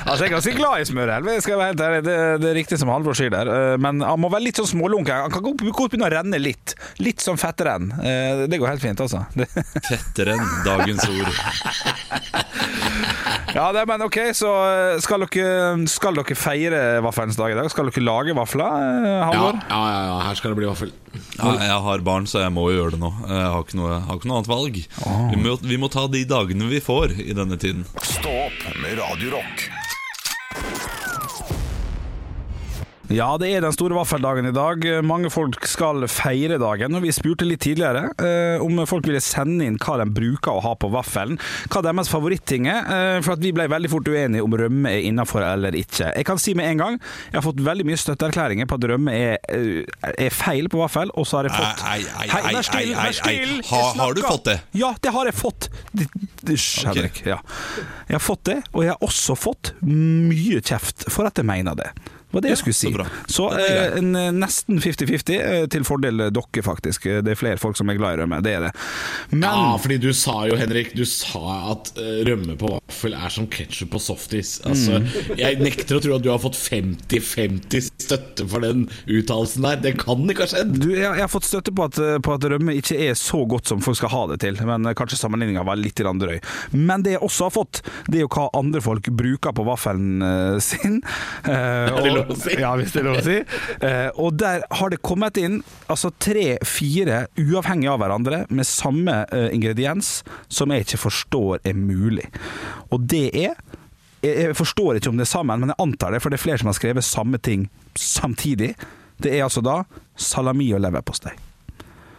Altså, 0.06 0.24
jeg 0.24 0.30
er 0.30 0.36
ganske 0.36 0.56
glad 0.56 0.82
i 0.82 0.86
smørelv, 0.88 1.28
ærlig. 1.30 2.04
Det, 2.06 2.16
det 2.42 2.50
er 2.50 2.56
riktig 2.58 2.78
som 2.80 2.90
Halvor 2.94 3.16
sier 3.18 3.30
der. 3.34 3.50
Eh, 3.50 3.78
Men 3.82 4.02
han 4.06 4.20
må 4.22 4.30
være 4.32 4.46
litt 4.48 4.60
sånn 4.62 4.70
smålunken. 4.70 5.14
Han 5.26 5.32
kan 5.34 5.44
godt 5.46 5.64
godt 5.76 5.92
begynne 5.94 6.08
å 6.10 6.14
renne 6.14 6.40
litt. 6.42 6.76
Litt 7.04 7.22
som 7.24 7.38
fettrenn. 7.38 7.92
Eh, 8.02 8.46
Det 8.48 8.60
går 8.62 8.68
helt 8.76 8.82
fint, 8.84 9.00
altså. 9.02 9.26
fettrenn, 9.90 10.44
dagens 10.66 11.06
ord. 11.10 11.32
ja, 13.56 13.72
det, 13.76 13.86
men 13.88 14.02
ok, 14.06 14.18
så 14.36 14.52
skal 15.04 15.26
dere, 15.26 15.88
skal 15.92 16.18
dere 16.18 16.36
feire 16.38 16.82
vaffelens 17.06 17.38
dag 17.40 17.54
i 17.54 17.58
dag? 17.60 17.70
Skal 17.72 17.90
dere 17.90 18.04
lage 18.06 18.36
vafler, 18.38 18.70
eh, 19.36 19.64
Ja, 19.70 19.80
ja, 19.80 19.80
ja, 19.92 20.04
ja, 20.10 20.18
her 20.28 20.40
skal 20.40 20.54
det 20.54 20.60
bli 20.62 20.70
vaffel. 20.70 20.92
Ja, 21.40 21.54
jeg 21.64 21.80
har 21.88 22.04
barn, 22.08 22.28
så 22.28 22.42
jeg 22.44 22.52
må 22.56 22.68
jo 22.72 22.78
gjøre 22.80 22.96
det 22.96 23.02
nå. 23.04 23.12
Jeg 23.30 23.48
har 23.56 23.64
ikke 23.64 23.80
noe, 23.80 24.00
har 24.08 24.20
ikke 24.20 24.32
noe 24.32 24.42
annet 24.42 24.52
valg. 24.52 24.82
Vi, 25.32 25.40
må, 25.42 25.56
vi 25.64 25.80
må 25.82 25.92
ta 25.92 26.08
de 26.12 26.26
dagene 26.28 26.68
vi 26.72 26.82
får 26.84 27.16
i 27.24 27.32
denne 27.38 27.58
tiden. 27.62 27.86
Stå 28.04 28.34
opp 28.48 28.70
med 28.84 28.98
Radio 29.00 29.36
Rock. 29.38 29.68
Ja, 33.14 33.28
det 33.38 33.52
er 33.54 33.62
den 33.62 33.74
store 33.76 33.94
vaffeldagen 34.00 34.48
i 34.50 34.54
dag. 34.56 34.82
Mange 35.06 35.30
folk 35.30 35.60
skal 35.70 36.08
feire 36.10 36.58
dagen. 36.58 36.96
Og 36.98 37.04
vi 37.06 37.12
spurte 37.14 37.46
litt 37.46 37.62
tidligere 37.62 38.08
eh, 38.18 38.64
om 38.66 38.80
folk 38.90 39.06
ville 39.06 39.22
sende 39.22 39.68
inn 39.68 39.76
hva 39.78 40.00
de 40.02 40.08
bruker 40.10 40.56
å 40.58 40.64
ha 40.66 40.72
på 40.82 40.90
vaffelen. 40.90 41.38
Hva 41.70 41.84
deres 41.86 42.10
favoritting 42.10 42.66
er. 42.72 42.80
Eh, 42.90 43.20
for 43.26 43.36
at 43.36 43.44
vi 43.46 43.52
ble 43.54 43.68
veldig 43.70 43.92
fort 43.94 44.10
uenige 44.10 44.42
om 44.46 44.56
rømme 44.58 44.90
er 44.90 45.06
innafor 45.06 45.46
eller 45.46 45.78
ikke. 45.78 46.10
Jeg 46.18 46.26
kan 46.26 46.42
si 46.42 46.56
med 46.58 46.72
en 46.72 46.82
gang 46.82 46.98
jeg 46.98 47.38
har 47.38 47.46
fått 47.46 47.62
veldig 47.68 47.86
mye 47.92 48.02
støtteerklæringer 48.02 48.72
på 48.74 48.80
at 48.82 48.90
rømme 48.96 49.14
er, 49.14 49.38
eh, 49.54 50.10
er 50.26 50.34
feil 50.34 50.72
på 50.74 50.82
vaffel, 50.82 51.14
og 51.14 51.30
så 51.30 51.44
har 51.44 51.52
jeg 51.52 51.56
fått 51.60 51.86
Ei, 51.86 52.02
ei, 52.02 52.26
ei, 52.26 52.42
ei, 52.42 52.56
ei, 52.58 52.90
ei, 53.06 53.14
ei. 53.36 53.62
Ha, 53.70 53.84
Har- 54.02 54.18
du 54.18 54.22
fått 54.26 54.50
det? 54.50 54.58
Ja, 54.82 54.96
det 55.06 55.14
har 55.14 55.30
jeg 55.30 55.38
fått. 55.38 55.70
Det- 55.94 56.10
det- 56.42 56.56
Hysj, 56.58 56.88
Ok. 56.90 57.22
Ja. 57.26 57.38
Jeg 58.10 58.18
har 58.18 58.26
fått 58.34 58.44
det, 58.50 58.58
og 58.74 58.84
jeg 58.84 58.96
har 58.98 59.02
også 59.08 59.36
fått 59.38 59.74
mye 59.86 60.62
kjeft 60.62 61.06
for 61.12 61.26
at 61.30 61.36
jeg 61.38 61.46
mener 61.46 61.76
det. 61.76 61.92
Var 62.36 62.44
det 62.46 62.52
jeg 62.54 62.60
skulle 62.62 62.78
si. 62.78 62.92
så. 62.92 63.06
Så 63.32 63.46
eh, 63.58 63.96
eh, 63.98 64.32
nesten 64.36 64.80
50-50 64.84 65.36
eh, 65.40 65.66
til 65.72 65.86
fordel 65.88 66.26
dere, 66.30 66.64
faktisk. 66.66 67.06
Eh, 67.08 67.22
Det 67.26 67.34
er 67.34 67.40
flere 67.40 67.58
folk 67.62 67.78
som 67.80 67.90
er 67.90 67.98
glad 68.00 68.18
i 68.18 68.22
rømme, 68.24 68.42
det 68.46 68.54
er 68.60 68.68
det. 68.68 68.72
Men 69.32 69.46
Ja, 69.48 69.76
fordi 69.82 69.98
du 70.04 70.10
sa 70.14 70.42
jo, 70.50 70.58
Henrik, 70.60 70.94
du 70.98 71.06
sa 71.08 71.72
at 71.74 71.94
eh, 71.98 72.22
rømme 72.28 72.58
på 72.60 72.74
vaffel 72.76 73.16
er 73.16 73.32
som 73.34 73.48
ketsjup 73.52 73.94
på 73.96 74.02
softis. 74.04 74.58
Altså, 74.68 75.00
Mm. 75.00 75.38
Jeg 75.40 75.58
nekter 75.60 75.98
å 75.98 76.02
tro 76.04 76.16
at 76.16 76.24
du 76.24 76.30
har 76.30 76.40
fått 76.40 76.56
50-50 77.10 77.88
støtte 78.02 78.46
for 78.50 78.64
den 78.64 78.86
uttalelsen 79.12 79.66
der. 79.66 79.80
Det 79.84 79.94
kan 80.02 80.24
ikke 80.30 80.46
ha 80.46 80.50
skjedd. 80.52 80.74
du, 80.82 80.90
jeg, 80.94 81.04
jeg 81.06 81.24
har 81.24 81.32
fått 81.32 81.48
støtte 81.48 81.74
på 81.76 81.86
at, 81.88 82.00
eh, 82.02 82.18
på 82.24 82.36
at 82.36 82.46
rømme 82.52 82.76
ikke 82.78 82.98
er 83.08 83.16
så 83.20 83.42
godt 83.50 83.72
som 83.72 83.82
folk 83.84 83.98
skal 84.00 84.12
ha 84.14 84.24
det 84.34 84.40
til, 84.46 84.58
men 84.68 84.86
eh, 84.90 84.96
kanskje 84.98 85.20
sammenligninga 85.20 85.64
var 85.68 85.80
litt 85.80 85.96
drøy. 85.96 86.40
Men 86.76 87.04
det 87.06 87.16
jeg 87.16 87.24
også 87.26 87.48
har 87.48 87.54
fått, 87.56 87.82
det 88.12 88.20
er 88.20 88.26
jo 88.26 88.32
hva 88.36 88.48
andre 88.60 88.82
folk 88.84 89.08
bruker 89.16 89.56
på 89.56 89.66
vaffelen 89.68 90.22
eh, 90.26 90.60
sin. 90.64 91.02
Eh, 91.46 91.92
og- 91.94 92.25
lov 92.28 92.36
å 92.36 92.42
si? 92.42 92.56
Ja, 92.62 92.74
hvis 92.80 92.94
det 92.96 93.02
er 93.02 93.08
lov 93.08 93.20
å 93.20 93.24
si. 93.26 93.38
Eh, 93.88 94.10
og 94.22 94.38
der 94.42 94.66
har 94.80 94.92
det 94.94 95.02
kommet 95.06 95.40
inn 95.42 95.62
altså 95.92 96.12
tre-fire 96.22 97.26
uavhengig 97.40 97.90
av 97.92 98.02
hverandre 98.04 98.44
med 98.50 98.68
samme 98.70 99.22
eh, 99.32 99.48
ingrediens 99.56 100.20
som 100.48 100.74
jeg 100.74 100.86
ikke 100.88 101.02
forstår 101.06 101.64
er 101.64 101.78
mulig. 101.80 102.28
Og 102.96 103.08
det 103.12 103.28
er 103.32 103.56
jeg, 104.26 104.36
jeg 104.50 104.58
forstår 104.58 104.98
ikke 104.98 105.12
om 105.14 105.20
det 105.20 105.28
er 105.28 105.34
sammen, 105.36 105.62
men 105.62 105.74
jeg 105.74 105.82
antar 105.84 106.16
det, 106.16 106.22
for 106.24 106.34
det 106.34 106.40
er 106.40 106.46
flere 106.48 106.62
som 106.62 106.72
har 106.72 106.78
skrevet 106.80 107.06
samme 107.06 107.38
ting 107.46 107.68
samtidig. 108.00 108.72
Det 109.22 109.32
er 109.36 109.46
altså 109.46 109.62
da 109.62 109.84
salami 110.18 110.72
og 110.74 110.82
leverpostei. 110.82 111.36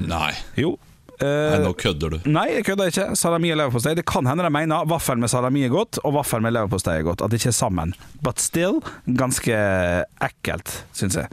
Nei, 0.07 0.35
Jo. 0.61 0.77
Nei 1.23 1.56
eh, 1.56 1.64
nå 1.64 1.73
kødder 1.80 2.12
du. 2.12 2.16
Nei, 2.28 2.46
jeg 2.58 2.66
kødder 2.68 2.90
ikke. 2.92 3.06
Salami 3.16 3.50
og 3.54 3.61
leverpostei. 3.62 3.94
Det 3.96 4.04
kan 4.08 4.26
hende 4.28 4.44
de 4.44 4.52
mener 4.52 4.88
vaffel 4.90 5.20
med 5.20 5.32
salami 5.32 5.64
er 5.64 5.73
godt, 5.73 6.00
og 6.04 6.16
vaffel 6.18 6.44
med 6.44 6.52
leverpostei 6.56 6.99
er 7.00 7.06
godt. 7.06 7.25
At 7.25 7.32
det 7.32 7.40
ikke 7.40 7.54
er 7.54 7.56
sammen. 7.56 7.94
But 8.25 8.42
still 8.42 8.82
ganske 9.06 9.56
ekkelt, 10.26 10.75
syns 10.96 11.16
jeg. 11.23 11.30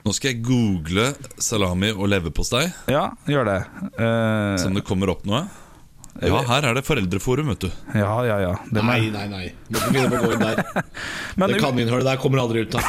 Nå 0.00 0.14
skal 0.16 0.32
jeg 0.32 0.42
google 0.46 1.10
salami 1.38 1.92
og 1.92 2.08
leverpostei, 2.08 2.64
Ja, 2.90 3.10
gjør 3.28 3.50
det. 3.50 3.58
Uh, 4.00 4.56
Som 4.58 4.78
det 4.78 4.86
kommer 4.88 5.12
opp 5.12 5.26
noe. 5.28 5.44
Ja, 6.20 6.40
her 6.48 6.64
er 6.66 6.74
det 6.74 6.82
foreldreforum, 6.84 7.52
vet 7.52 7.62
du. 7.64 7.68
ja, 7.94 8.10
ja, 8.26 8.36
ja. 8.42 8.50
Det 8.66 8.82
Nei, 8.84 8.98
nei, 9.14 9.26
nei. 9.30 9.44
Må 9.70 9.78
ikke 9.78 9.92
begynne 9.94 10.10
på 10.10 10.18
å 10.18 10.26
gå 10.26 10.32
inn 10.34 10.42
der. 10.42 10.84
Men 11.40 11.52
Det 11.54 11.60
kaninnhullet 11.62 12.08
der 12.08 12.18
kommer 12.20 12.42
aldri 12.42 12.64
ut 12.66 12.74
av. 12.74 12.82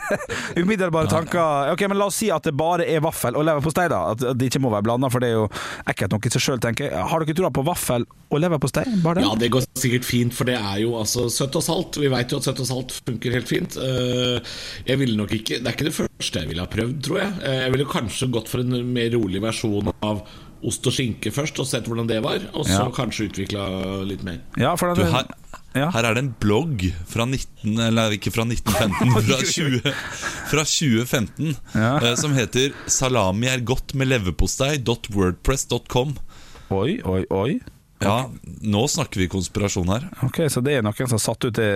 umiddelbare 0.60 1.08
tanker 1.10 1.72
Ok, 1.72 1.84
men 1.88 1.98
La 1.98 2.06
oss 2.10 2.18
si 2.20 2.28
at 2.32 2.44
det 2.46 2.52
bare 2.58 2.84
er 2.90 3.00
vaffel 3.04 3.36
og 3.38 3.46
leverpostei, 3.48 3.86
da. 3.90 4.00
At 4.12 4.22
at 4.30 4.38
det 4.38 4.50
ikke 4.50 4.60
må 4.62 4.70
være 4.74 4.84
blanda, 4.86 5.08
for 5.12 5.22
det 5.24 5.30
er 5.32 5.38
jo 5.38 5.46
ekkelt 5.90 6.12
nok 6.14 6.28
i 6.28 6.32
seg 6.34 6.44
sjøl, 6.44 6.60
tenker 6.62 6.90
jeg. 6.90 7.06
Har 7.10 7.24
dere 7.24 7.36
troa 7.40 7.50
på 7.56 7.64
vaffel 7.66 8.04
og 8.30 8.42
leverpostei? 8.44 8.84
Bare 9.02 9.18
det? 9.20 9.24
Ja, 9.26 9.32
det 9.40 9.50
går 9.56 9.64
sikkert 9.80 10.06
fint, 10.06 10.36
for 10.36 10.48
det 10.50 10.58
er 10.60 10.82
jo 10.84 10.94
altså 11.00 11.26
søtt 11.32 11.56
og 11.58 11.64
salt. 11.66 11.98
Vi 12.00 12.12
veit 12.12 12.30
jo 12.34 12.38
at 12.42 12.46
søtt 12.50 12.60
og 12.62 12.68
salt 12.70 12.94
funker 13.00 13.34
helt 13.38 13.48
fint. 13.50 13.80
Eh, 13.80 14.38
Jeg 14.90 15.00
ville 15.00 15.16
nok 15.18 15.32
ikke 15.36 15.58
Det 15.60 15.66
er 15.66 15.74
ikke 15.78 15.88
det 15.88 15.96
første 15.96 16.44
jeg 16.44 16.52
ville 16.52 16.62
ha 16.64 16.70
prøvd, 16.70 17.00
tror 17.08 17.22
jeg. 17.24 17.32
Eh, 17.42 17.58
Jeg 17.64 17.74
ville 17.74 17.88
kanskje 17.90 18.30
gått 18.36 18.52
for 18.52 18.62
en 18.62 18.78
mer 18.94 19.10
rolig 19.16 19.42
versjon 19.42 19.90
av 20.06 20.22
ost 20.64 20.86
og 20.86 20.92
skinke 20.92 21.30
først, 21.32 21.58
og 21.60 21.66
sett 21.66 21.86
hvordan 21.88 22.06
det 22.08 22.22
var. 22.22 22.38
Og 22.54 22.64
så 22.66 22.70
Ja. 22.84 22.90
kanskje 22.90 23.24
utvikla 23.30 24.02
litt 24.06 24.22
mer. 24.22 24.38
Ja, 24.58 24.74
for 24.76 24.94
Du, 24.94 25.02
her, 25.04 25.24
ja. 25.74 25.90
her 25.90 26.04
er 26.04 26.14
det 26.14 26.18
en 26.24 26.34
blogg 26.40 26.92
fra 27.08 27.24
19... 27.26 27.78
Eller 27.80 28.10
ikke 28.16 28.30
fra 28.30 28.42
1915, 28.44 29.22
fra, 29.22 29.36
20, 29.56 29.80
fra 30.50 30.64
2015 30.64 31.56
Ja. 31.74 31.96
eh, 32.00 32.14
som 32.16 32.32
heter 32.34 32.72
'Salami 32.86 33.46
er 33.46 33.60
godt 33.64 33.94
med 33.94 34.06
leverpostei.wordpress.com'. 34.08 36.16
Oi, 36.70 37.00
oi, 37.04 37.24
oi. 37.30 37.60
Ja, 38.00 38.30
nå 38.64 38.86
snakker 38.88 39.20
vi 39.20 39.28
konspirasjon 39.28 39.90
her. 39.92 40.06
Ok, 40.24 40.40
Så 40.48 40.62
det 40.64 40.78
er 40.78 40.84
noen 40.84 40.96
som 40.96 41.18
har 41.18 41.20
satt 41.20 41.44
ut 41.44 41.52
det, 41.58 41.68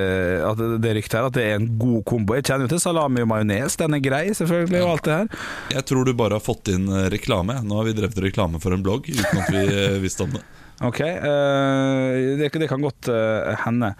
det, 0.80 0.94
ryktet 0.96 1.18
her, 1.18 1.28
at 1.28 1.36
det 1.36 1.44
er 1.44 1.58
en 1.58 1.68
god 1.76 2.00
kombo. 2.08 2.36
Jeg 2.38 2.46
kjenner 2.48 2.64
jo 2.64 2.72
til 2.72 2.80
salami 2.80 3.24
og 3.26 3.28
majones, 3.28 3.76
den 3.80 3.98
er 3.98 4.04
grei, 4.04 4.24
selvfølgelig, 4.32 4.80
og 4.86 4.94
alt 4.94 5.04
det 5.04 5.18
her. 5.18 5.46
Jeg 5.76 5.86
tror 5.90 6.08
du 6.08 6.14
bare 6.16 6.38
har 6.38 6.44
fått 6.44 6.72
inn 6.72 6.88
eh, 6.88 7.10
reklame. 7.12 7.58
Nå 7.60 7.76
har 7.76 7.90
vi 7.90 7.96
drevet 8.00 8.22
reklame 8.24 8.60
for 8.62 8.72
en 8.72 8.84
blogg 8.84 9.10
uten 9.12 9.42
at 9.42 9.52
vi 9.52 9.64
eh, 9.68 9.98
visste 10.04 10.24
om 10.24 10.36
det. 10.38 10.44
Ok, 10.82 10.98
uh, 11.06 12.34
det, 12.34 12.48
det 12.50 12.66
kan 12.66 12.82
godt 12.82 13.06
uh, 13.06 13.52
hende. 13.62 13.92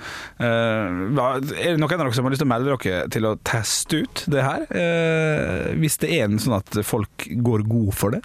Uh, 0.43 1.15
er 1.23 1.77
det 1.77 1.77
noen 1.79 1.87
av 1.87 2.01
dere 2.03 2.17
som 2.17 2.27
har 2.27 2.35
lyst 2.35 2.43
til 2.43 2.49
å 2.49 2.51
melde 2.51 2.73
dere 2.73 3.05
til 3.15 3.29
å 3.29 3.37
teste 3.47 4.01
ut 4.03 4.25
det 4.35 4.43
her? 4.43 4.67
Hvis 5.79 6.01
det 6.03 6.11
er 6.17 6.27
en 6.27 6.43
sånn 6.43 6.57
at 6.59 6.75
folk 6.83 7.29
går 7.47 7.63
god 7.71 7.95
for 7.95 8.17
det? 8.17 8.25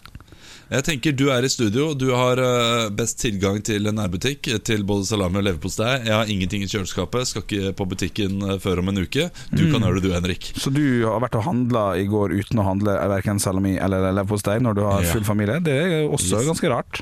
Jeg 0.69 0.83
tenker 0.85 1.15
Du 1.17 1.23
er 1.33 1.41
i 1.41 1.49
studio, 1.49 1.95
du 1.97 2.11
har 2.13 2.37
eh, 2.37 2.89
best 2.93 3.17
tilgang 3.23 3.57
til 3.65 3.89
en 3.89 3.97
nærbutikk 3.97 4.45
til 4.67 4.83
både 4.85 5.07
salami 5.09 5.39
og 5.41 5.47
leverpostei. 5.47 5.95
Jeg 6.05 6.13
har 6.13 6.29
ingenting 6.29 6.61
i 6.61 6.69
kjøleskapet, 6.69 7.25
skal 7.31 7.41
ikke 7.45 7.71
på 7.79 7.87
butikken 7.89 8.37
eh, 8.45 8.59
før 8.61 8.83
om 8.83 8.91
en 8.93 9.01
uke. 9.01 9.31
Du 9.49 9.63
kan 9.71 9.81
gjøre 9.81 9.97
det, 9.97 10.05
du, 10.05 10.13
Henrik. 10.13 10.51
Så 10.61 10.69
du 10.75 10.83
har 11.07 11.23
vært 11.25 11.39
og 11.39 11.47
handla 11.47 11.87
i 11.97 12.05
går 12.11 12.35
uten 12.37 12.61
å 12.61 12.67
handle 12.69 12.99
verken 13.15 13.41
salami 13.41 13.77
eller 13.81 14.11
leverpostei 14.13 14.59
når 14.61 14.77
du 14.77 14.85
har 14.85 15.09
full 15.09 15.25
familie? 15.25 15.57
Det 15.65 15.73
er 15.79 15.97
også 16.05 16.37
Yes. 16.43 16.51
ganske 16.53 16.69
rart. 16.69 17.01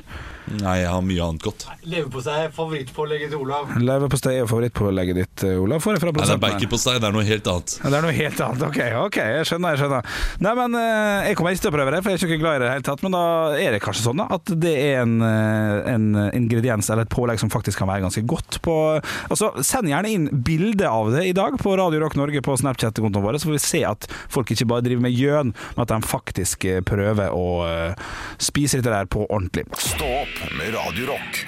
Nei, 0.58 0.78
jeg 0.80 0.88
har 0.88 1.02
mye 1.04 1.24
annet 1.24 1.44
godt. 1.44 1.64
Leverpostei 1.84 2.36
er 2.46 2.52
favorittpålegget 2.56 3.32
til 3.34 3.42
Olav. 3.42 3.72
Leverpostei 3.82 4.34
er 4.40 4.46
favorittpålegget 4.48 5.18
ditt, 5.18 5.44
eh, 5.44 5.60
Olav. 5.60 5.82
Får 5.84 5.96
jeg 5.96 6.02
fra 6.02 6.12
Nei, 6.14 6.24
det 6.24 6.34
er 6.34 6.42
baconpostei, 6.42 6.94
det 6.98 7.08
er 7.08 7.14
noe 7.14 7.26
helt 7.28 7.50
annet. 7.52 7.74
Det 7.82 7.98
er 7.98 8.06
noe 8.06 8.14
helt 8.16 8.40
annet. 8.46 8.64
Ok, 8.68 8.78
ok, 9.04 9.18
jeg 9.34 9.48
skjønner. 9.50 9.76
jeg 9.76 9.82
skjønner 9.82 10.16
Nei, 10.44 10.54
men 10.58 10.78
eh, 10.80 11.28
Jeg 11.28 11.38
kommer 11.38 11.54
ikke 11.54 11.64
til 11.66 11.72
å 11.72 11.76
prøve 11.76 11.94
det, 11.94 12.00
for 12.02 12.14
jeg 12.14 12.20
er 12.20 12.30
ikke 12.30 12.40
glad 12.42 12.56
i 12.56 12.62
det 12.62 12.64
i 12.64 12.68
det 12.68 12.74
hele 12.78 12.86
tatt. 12.88 13.04
Men 13.04 13.16
da 13.16 13.24
er 13.58 13.76
det 13.76 13.82
kanskje 13.84 14.06
sånn 14.06 14.22
da 14.22 14.28
at 14.38 14.54
det 14.64 14.74
er 14.74 15.02
en, 15.02 15.14
eh, 15.22 15.92
en 15.94 16.08
ingrediens 16.38 16.90
eller 16.90 17.04
et 17.04 17.12
pålegg 17.12 17.42
som 17.42 17.52
faktisk 17.52 17.82
kan 17.82 17.90
være 17.90 18.06
ganske 18.06 18.24
godt. 18.28 18.60
På, 18.64 18.76
altså, 19.28 19.52
Send 19.68 19.92
gjerne 19.92 20.12
inn 20.12 20.28
bilde 20.32 20.88
av 20.88 21.12
det 21.12 21.26
i 21.28 21.36
dag 21.36 21.58
på 21.60 21.76
Radio 21.78 22.00
Rock 22.02 22.16
Norge 22.18 22.42
på 22.44 22.56
Snapchat-kontoene 22.60 23.24
vår, 23.24 23.40
så 23.40 23.50
får 23.50 23.58
vi 23.58 23.64
se 23.66 23.84
at 23.88 24.08
folk 24.32 24.50
ikke 24.54 24.68
bare 24.70 24.86
driver 24.86 25.04
med 25.04 25.16
gjøn, 25.16 25.52
men 25.52 25.84
at 25.84 25.92
de 25.92 26.00
faktisk 26.08 26.64
prøver 26.88 27.34
å 27.34 27.46
spise 28.40 28.78
litt 28.78 28.86
det 28.88 28.94
der 28.94 29.10
på 29.10 29.26
ordentlig. 29.28 29.66
Stå 29.78 30.10
opp 30.42 30.52
med 30.56 30.74
Radio 30.74 31.06
Rock. 31.06 31.38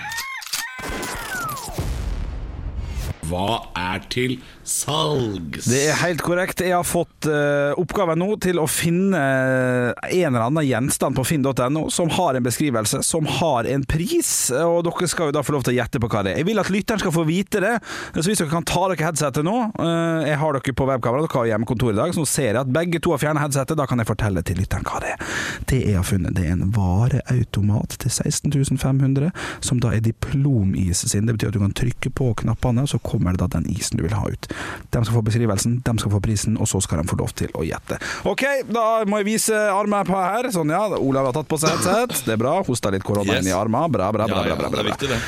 Hva 3.31 3.61
er 3.79 4.03
til 4.11 4.39
salgs? 4.71 5.67
Det 5.67 5.81
er 5.91 5.99
helt 6.01 6.23
korrekt. 6.25 6.63
Jeg 6.65 6.77
har 6.77 6.87
fått 6.87 7.27
uh, 7.29 7.77
oppgaven 7.81 8.21
nå 8.21 8.29
til 8.43 8.61
å 8.63 8.67
finne 8.71 9.19
eh, 9.19 10.21
en 10.21 10.31
eller 10.31 10.47
annen 10.47 10.67
gjenstand 10.67 11.17
på 11.19 11.25
finn.no 11.27 11.83
som 11.93 12.11
har 12.15 12.39
en 12.39 12.45
beskrivelse, 12.45 13.03
som 13.07 13.27
har 13.41 13.69
en 13.71 13.85
pris, 13.89 14.31
og 14.55 14.85
dere 14.87 15.09
skal 15.11 15.31
jo 15.31 15.37
da 15.37 15.43
få 15.45 15.55
lov 15.57 15.67
til 15.67 15.75
å 15.75 15.79
gjette 15.81 16.01
på 16.03 16.11
hva 16.11 16.23
det 16.27 16.35
er. 16.35 16.41
Jeg 16.43 16.49
vil 16.51 16.63
at 16.63 16.71
lytteren 16.73 17.03
skal 17.03 17.15
få 17.15 17.25
vite 17.29 17.63
det, 17.65 17.75
så 18.15 18.27
hvis 18.27 18.43
dere 18.43 18.53
kan 18.53 18.67
ta 18.69 18.85
dere 18.93 19.09
headsetet 19.11 19.47
nå 19.47 19.57
uh, 19.81 20.23
Jeg 20.27 20.39
har 20.41 20.57
dere 20.57 20.77
på 20.77 20.89
webkamera, 20.89 21.27
dere 21.27 21.43
har 21.43 21.51
hjemmekontor 21.53 21.95
i 21.95 21.99
dag, 22.01 22.15
så 22.15 22.25
nå 22.25 22.31
ser 22.31 22.51
jeg 22.53 22.61
at 22.63 22.73
begge 22.75 23.03
to 23.03 23.15
har 23.15 23.23
fjernet 23.23 23.45
headsetet. 23.45 23.79
Da 23.81 23.89
kan 23.91 24.03
jeg 24.03 24.11
fortelle 24.11 24.45
til 24.47 24.61
lytteren 24.61 24.87
hva 24.87 25.03
det 25.03 25.15
er. 25.15 25.27
Det 25.71 25.81
jeg 25.83 25.99
har 25.99 26.07
funnet, 26.07 26.37
det 26.37 26.47
er 26.47 26.57
en 26.57 26.73
vareautomat 26.77 27.99
til 28.03 28.15
16500, 28.15 29.31
som 29.67 29.83
da 29.83 29.95
er 29.97 30.05
diplomis 30.05 31.05
sin. 31.11 31.27
Det 31.27 31.37
betyr 31.37 31.53
at 31.53 31.59
du 31.59 31.63
kan 31.65 31.77
trykke 31.83 32.15
på 32.15 32.33
knappene, 32.45 32.87
så 32.91 33.01
kommer 33.03 33.35
det 33.35 33.43
da 33.45 33.51
den 33.59 33.69
isen 33.73 33.99
du 34.01 34.07
vil 34.07 34.17
ha 34.17 34.31
ut. 34.31 34.51
De 34.91 35.03
skal 35.05 35.15
få 35.15 35.23
beskrivelsen, 35.27 35.79
de 35.87 35.95
skal 36.03 36.13
få 36.13 36.21
prisen, 36.25 36.57
og 36.61 36.69
så 36.71 36.81
skal 36.83 37.03
de 37.03 37.09
få 37.11 37.19
lov 37.21 37.33
til 37.39 37.53
å 37.55 37.65
gjette. 37.67 37.99
OK, 38.29 38.45
da 38.71 38.87
må 39.09 39.21
jeg 39.23 39.29
vise 39.31 39.55
armen 39.71 40.07
på 40.09 40.17
her. 40.19 40.51
Sånn, 40.55 40.73
ja. 40.75 40.83
Olav 40.99 41.31
har 41.31 41.37
tatt 41.39 41.51
på 41.51 41.59
seg 41.63 41.77
headset. 41.77 42.25
Det 42.27 42.35
er 42.35 42.41
bra. 42.43 42.57
Hosta 42.67 42.91
litt 42.95 43.05
korona 43.07 43.31
Yes. 43.31 43.45
inn 43.45 43.53
i 43.53 43.55
armen. 43.57 43.91
Bra, 43.93 44.11
bra, 44.13 44.27
bra. 44.27 44.43
bra, 44.43 44.43
bra, 44.43 44.49
ja, 44.51 44.57
bra, 44.59 44.71
det 44.75 44.83
er 44.83 44.89
viktig, 44.91 45.09
det. 45.13 45.21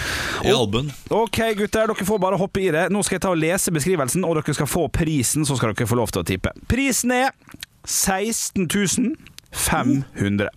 I 0.48 0.54
albuen. 0.56 0.90
Ok, 1.10 1.38
gutter, 1.58 1.92
dere 1.92 2.08
får 2.08 2.18
bare 2.22 2.40
hoppe 2.40 2.64
i 2.64 2.70
det. 2.74 2.88
Nå 2.90 3.02
skal 3.06 3.16
jeg 3.20 3.24
ta 3.26 3.30
og 3.34 3.38
lese 3.40 3.70
beskrivelsen, 3.74 4.24
og 4.26 4.40
dere 4.40 4.54
skal 4.56 4.70
få 4.70 4.88
prisen, 4.92 5.46
så 5.46 5.56
skal 5.58 5.74
dere 5.76 5.86
få 5.90 5.98
lov 6.00 6.10
til 6.12 6.24
å 6.24 6.26
tippe. 6.26 6.52
Prisen 6.70 7.14
er 7.14 7.30
16 7.86 8.68
500. 9.52 10.48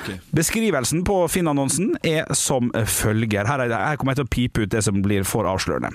Okay. 0.00 0.18
Beskrivelsen 0.34 1.04
på 1.06 1.20
Finn-annonsen 1.30 1.94
er 2.06 2.26
som 2.34 2.70
følger. 2.86 3.46
Her, 3.46 3.62
er 3.62 3.70
det, 3.70 3.78
her 3.78 3.96
kommer 4.00 4.14
jeg 4.14 4.22
til 4.22 4.26
å 4.28 4.34
pipe 4.36 4.64
ut 4.66 4.72
det 4.74 4.82
som 4.86 5.02
blir 5.04 5.26
for 5.28 5.46
avslørende. 5.50 5.92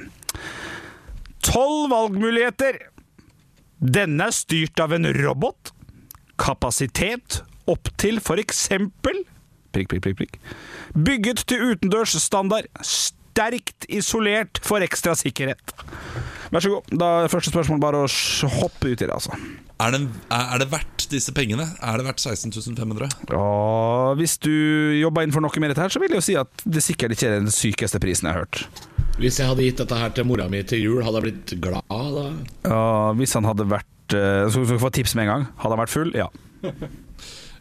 Tolv 1.46 1.92
valgmuligheter. 1.94 2.80
Denne 3.82 4.30
er 4.30 4.36
styrt 4.36 4.80
av 4.84 4.94
en 4.96 5.10
robot. 5.18 5.74
Kapasitet 6.42 7.42
opp 7.70 7.92
til 8.02 8.20
for 8.24 8.42
eksempel 8.42 9.24
prikk, 9.72 9.92
prikk, 9.92 10.04
prikk, 10.04 10.18
prikk. 10.20 10.38
Bygget 11.08 11.46
til 11.48 11.72
utendørs 11.72 12.16
standard. 12.22 12.68
Sterkt 12.86 13.88
isolert 13.90 14.60
for 14.66 14.84
ekstra 14.84 15.16
sikkerhet. 15.18 15.74
Vær 16.52 16.64
så 16.64 16.74
god. 16.74 16.96
Da 17.00 17.12
er 17.24 17.32
første 17.32 17.54
spørsmål 17.54 17.80
bare 17.80 18.04
å 18.04 18.10
hoppe 18.60 18.92
ut 18.92 18.98
i 18.98 19.06
det, 19.06 19.14
altså. 19.14 19.38
Er 19.82 19.96
det, 19.96 20.02
er 20.36 20.60
det 20.62 20.68
verdt 20.70 21.08
disse 21.10 21.34
pengene? 21.34 21.66
Er 21.82 21.98
det 21.98 22.06
verdt 22.06 22.22
16 22.22 22.76
500? 22.78 23.08
Ja, 23.32 23.46
hvis 24.20 24.36
du 24.44 24.52
jobber 25.00 25.24
innenfor 25.24 25.42
noe 25.42 25.64
mer 25.64 25.72
dette, 25.72 25.88
her, 25.88 25.94
så 25.94 26.02
vil 26.04 26.12
jeg 26.12 26.20
jo 26.20 26.28
si 26.28 26.36
at 26.38 26.66
det 26.68 26.84
sikkert 26.86 27.16
ikke 27.16 27.32
er 27.32 27.40
den 27.40 27.56
sykeste 27.56 28.02
prisen 28.04 28.30
jeg 28.30 28.36
har 28.36 28.44
hørt. 28.44 28.91
Hvis 29.22 29.38
jeg 29.38 29.46
hadde 29.52 29.66
gitt 29.68 29.78
dette 29.84 29.98
her 30.02 30.14
til 30.18 30.26
mora 30.26 30.48
mi 30.50 30.64
til 30.66 30.82
jul, 30.82 31.02
hadde 31.06 31.20
jeg 31.22 31.26
blitt 31.28 31.52
glad 31.62 31.84
da? 32.18 32.24
Ja, 32.66 32.84
hvis 33.20 33.36
han 33.38 33.46
hadde 33.46 33.68
vært 33.70 34.16
eh, 34.18 34.48
skal 34.50 34.66
du 34.66 34.80
få 34.82 34.90
tips 34.96 35.14
med 35.18 35.28
en 35.28 35.32
gang. 35.36 35.44
Hadde 35.62 35.76
han 35.76 35.82
vært 35.84 35.94
full? 35.94 36.10
Ja. 36.18 36.26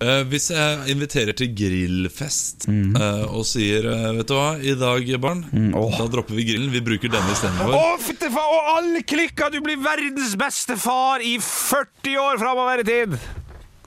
Uh, 0.01 0.23
hvis 0.33 0.47
jeg 0.53 0.95
inviterer 0.95 1.37
til 1.37 1.53
grillfest 1.57 2.67
Mhm. 2.71 2.97
uh, 2.97 3.27
og 3.37 3.45
sier 3.49 3.85
uh, 3.89 4.11
Vet 4.19 4.29
du 4.29 4.35
hva, 4.37 4.49
i 4.61 4.75
dag, 4.81 5.09
barn, 5.21 5.45
Mm, 5.53 5.71
oh. 5.77 5.93
da 5.99 6.07
dropper 6.13 6.37
vi 6.39 6.47
grillen. 6.49 6.73
Vi 6.73 6.81
bruker 6.85 7.13
denne 7.13 7.29
Å, 7.29 7.37
istedenfor. 7.37 7.77
fytte 8.09 8.33
faen! 8.33 8.57
Og 8.57 8.73
alle 8.79 9.05
klikka! 9.05 9.51
Du 9.53 9.61
blir 9.65 9.77
verdens 9.85 10.33
beste 10.41 10.77
far 10.81 11.21
i 11.25 11.37
40 11.45 12.17
år 12.25 12.41
framover 12.41 12.81
i 12.85 12.89
tid! 12.89 13.19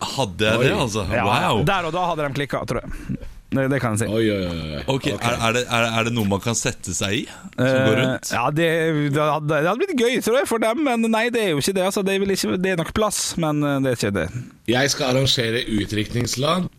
Hadde 0.04 0.46
jeg 0.50 0.66
det, 0.68 0.74
altså? 0.78 1.06
Ja, 1.10 1.24
Wow. 1.26 1.64
Der 1.66 1.86
og 1.90 1.94
da 1.96 2.06
hadde 2.10 2.26
de 2.30 2.36
klikka, 2.38 2.62
tror 2.68 2.84
jeg. 2.84 3.18
Det, 3.54 3.68
det 3.70 3.80
kan 3.84 3.96
jeg 3.96 4.04
si. 4.04 4.08
Oi, 4.10 4.24
oi, 4.34 4.48
oi. 4.50 4.82
Ok, 4.90 5.08
Er, 5.14 5.36
er, 5.36 5.56
det, 5.56 5.64
er, 5.68 5.88
er 6.00 6.08
det 6.08 6.14
noe 6.16 6.30
man 6.30 6.42
kan 6.44 6.58
sette 6.58 6.96
seg 6.96 7.22
i? 7.22 7.24
Som 7.54 7.80
går 7.88 8.00
rundt? 8.00 8.34
Ja, 8.34 8.44
det, 8.56 8.68
det, 9.14 9.22
hadde, 9.22 9.78
blitt 9.82 9.96
gøy, 10.00 10.18
tror 10.26 10.40
jeg, 10.42 10.50
for 10.50 10.64
dem, 10.64 10.84
men 10.88 11.06
nei, 11.14 11.28
det 11.34 11.46
er 11.46 11.54
jo 11.54 11.62
ikke 11.62 11.76
det. 11.78 11.88
Altså, 11.92 12.04
det, 12.06 12.16
er 12.16 12.24
vel 12.24 12.36
ikke, 12.36 12.58
det 12.64 12.74
er 12.74 12.82
nok 12.82 12.94
plass, 12.98 13.22
men 13.42 13.64
eh, 13.64 13.80
det 13.86 13.94
er 13.94 14.00
ikke 14.00 14.14
det. 14.18 14.28
Jeg 14.74 14.94
skal 14.94 15.14
arrangere 15.14 15.64
utdrikningslag, 15.78 16.70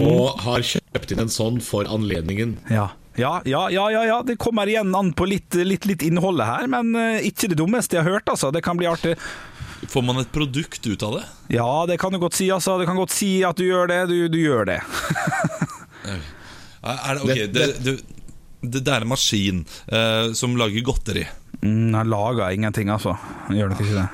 og 0.00 0.44
har 0.46 0.68
kjøpt 0.74 1.14
inn 1.14 1.24
en 1.26 1.32
sånn 1.32 1.62
for 1.64 1.88
anledningen. 1.90 2.58
Ja. 2.72 2.90
Ja, 3.14 3.36
ja, 3.46 3.68
ja, 3.70 3.84
ja, 3.94 4.00
ja. 4.08 4.22
Det 4.26 4.40
kommer 4.42 4.66
igjen 4.66 4.90
an 4.98 5.12
på 5.14 5.28
litt, 5.30 5.54
litt, 5.54 5.86
litt 5.86 6.02
innholdet 6.02 6.48
her, 6.48 6.70
men 6.70 6.96
eh, 6.98 7.26
ikke 7.28 7.52
det 7.52 7.60
dummeste 7.60 7.94
jeg 7.98 8.06
har 8.06 8.16
hørt, 8.16 8.32
altså. 8.32 8.50
Det 8.54 8.64
kan 8.66 8.80
bli 8.80 8.90
artig. 8.90 9.14
Får 9.90 10.02
man 10.02 10.18
et 10.18 10.32
produkt 10.32 10.86
ut 10.86 11.02
av 11.04 11.18
det? 11.18 11.24
Ja, 11.54 11.84
det 11.86 12.00
kan 12.02 12.14
du 12.14 12.18
godt 12.18 12.34
si, 12.38 12.48
altså. 12.50 12.78
Det 12.80 12.88
kan 12.88 12.98
godt 12.98 13.14
si 13.14 13.36
at 13.46 13.58
du 13.60 13.66
gjør 13.66 13.90
det. 13.90 14.00
Du, 14.10 14.16
du 14.32 14.38
gjør 14.40 14.66
det. 14.72 14.80
Er, 16.04 17.14
det, 17.14 17.22
okay, 17.24 17.46
det, 17.48 17.68
Det- 17.84 18.02
det, 18.64 18.88
er 18.88 19.04
en 19.04 19.08
maskin 19.12 19.64
eh, 19.92 20.32
som 20.36 20.54
lager 20.56 20.84
godteri. 20.84 21.26
Mm, 21.62 21.94
han 21.94 22.08
lager 22.12 22.50
ingenting, 22.52 22.88
altså. 22.92 23.12
Han 23.48 23.56
gjør 23.58 23.72
nok 23.72 23.80
ikke 23.84 23.98
det. 23.98 24.06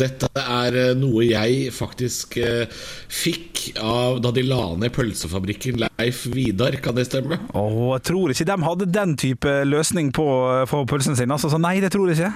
Dette 0.00 0.28
er 0.40 0.76
eh, 0.80 0.92
noe 0.96 1.24
jeg 1.26 1.72
faktisk 1.76 2.38
eh, 2.40 2.70
fikk 3.12 3.66
av 3.82 4.20
da 4.24 4.30
de 4.32 4.44
la 4.46 4.62
ned 4.80 4.94
pølsefabrikken 4.96 5.82
Leif 5.82 6.22
Vidar, 6.32 6.78
kan 6.80 6.96
det 6.96 7.04
stemme? 7.10 7.36
Åh, 7.52 7.80
jeg 7.98 8.06
tror 8.08 8.32
ikke 8.32 8.46
de 8.48 8.56
hadde 8.64 8.88
den 8.94 9.16
type 9.20 9.56
løsning 9.68 10.08
på, 10.16 10.24
på 10.70 10.84
pølsen 10.88 11.18
sin. 11.18 11.34
Altså, 11.34 11.50
så 11.52 11.60
nei, 11.60 11.76
det 11.84 11.92
tror 11.92 12.08
jeg 12.08 12.16
ikke. 12.20 12.32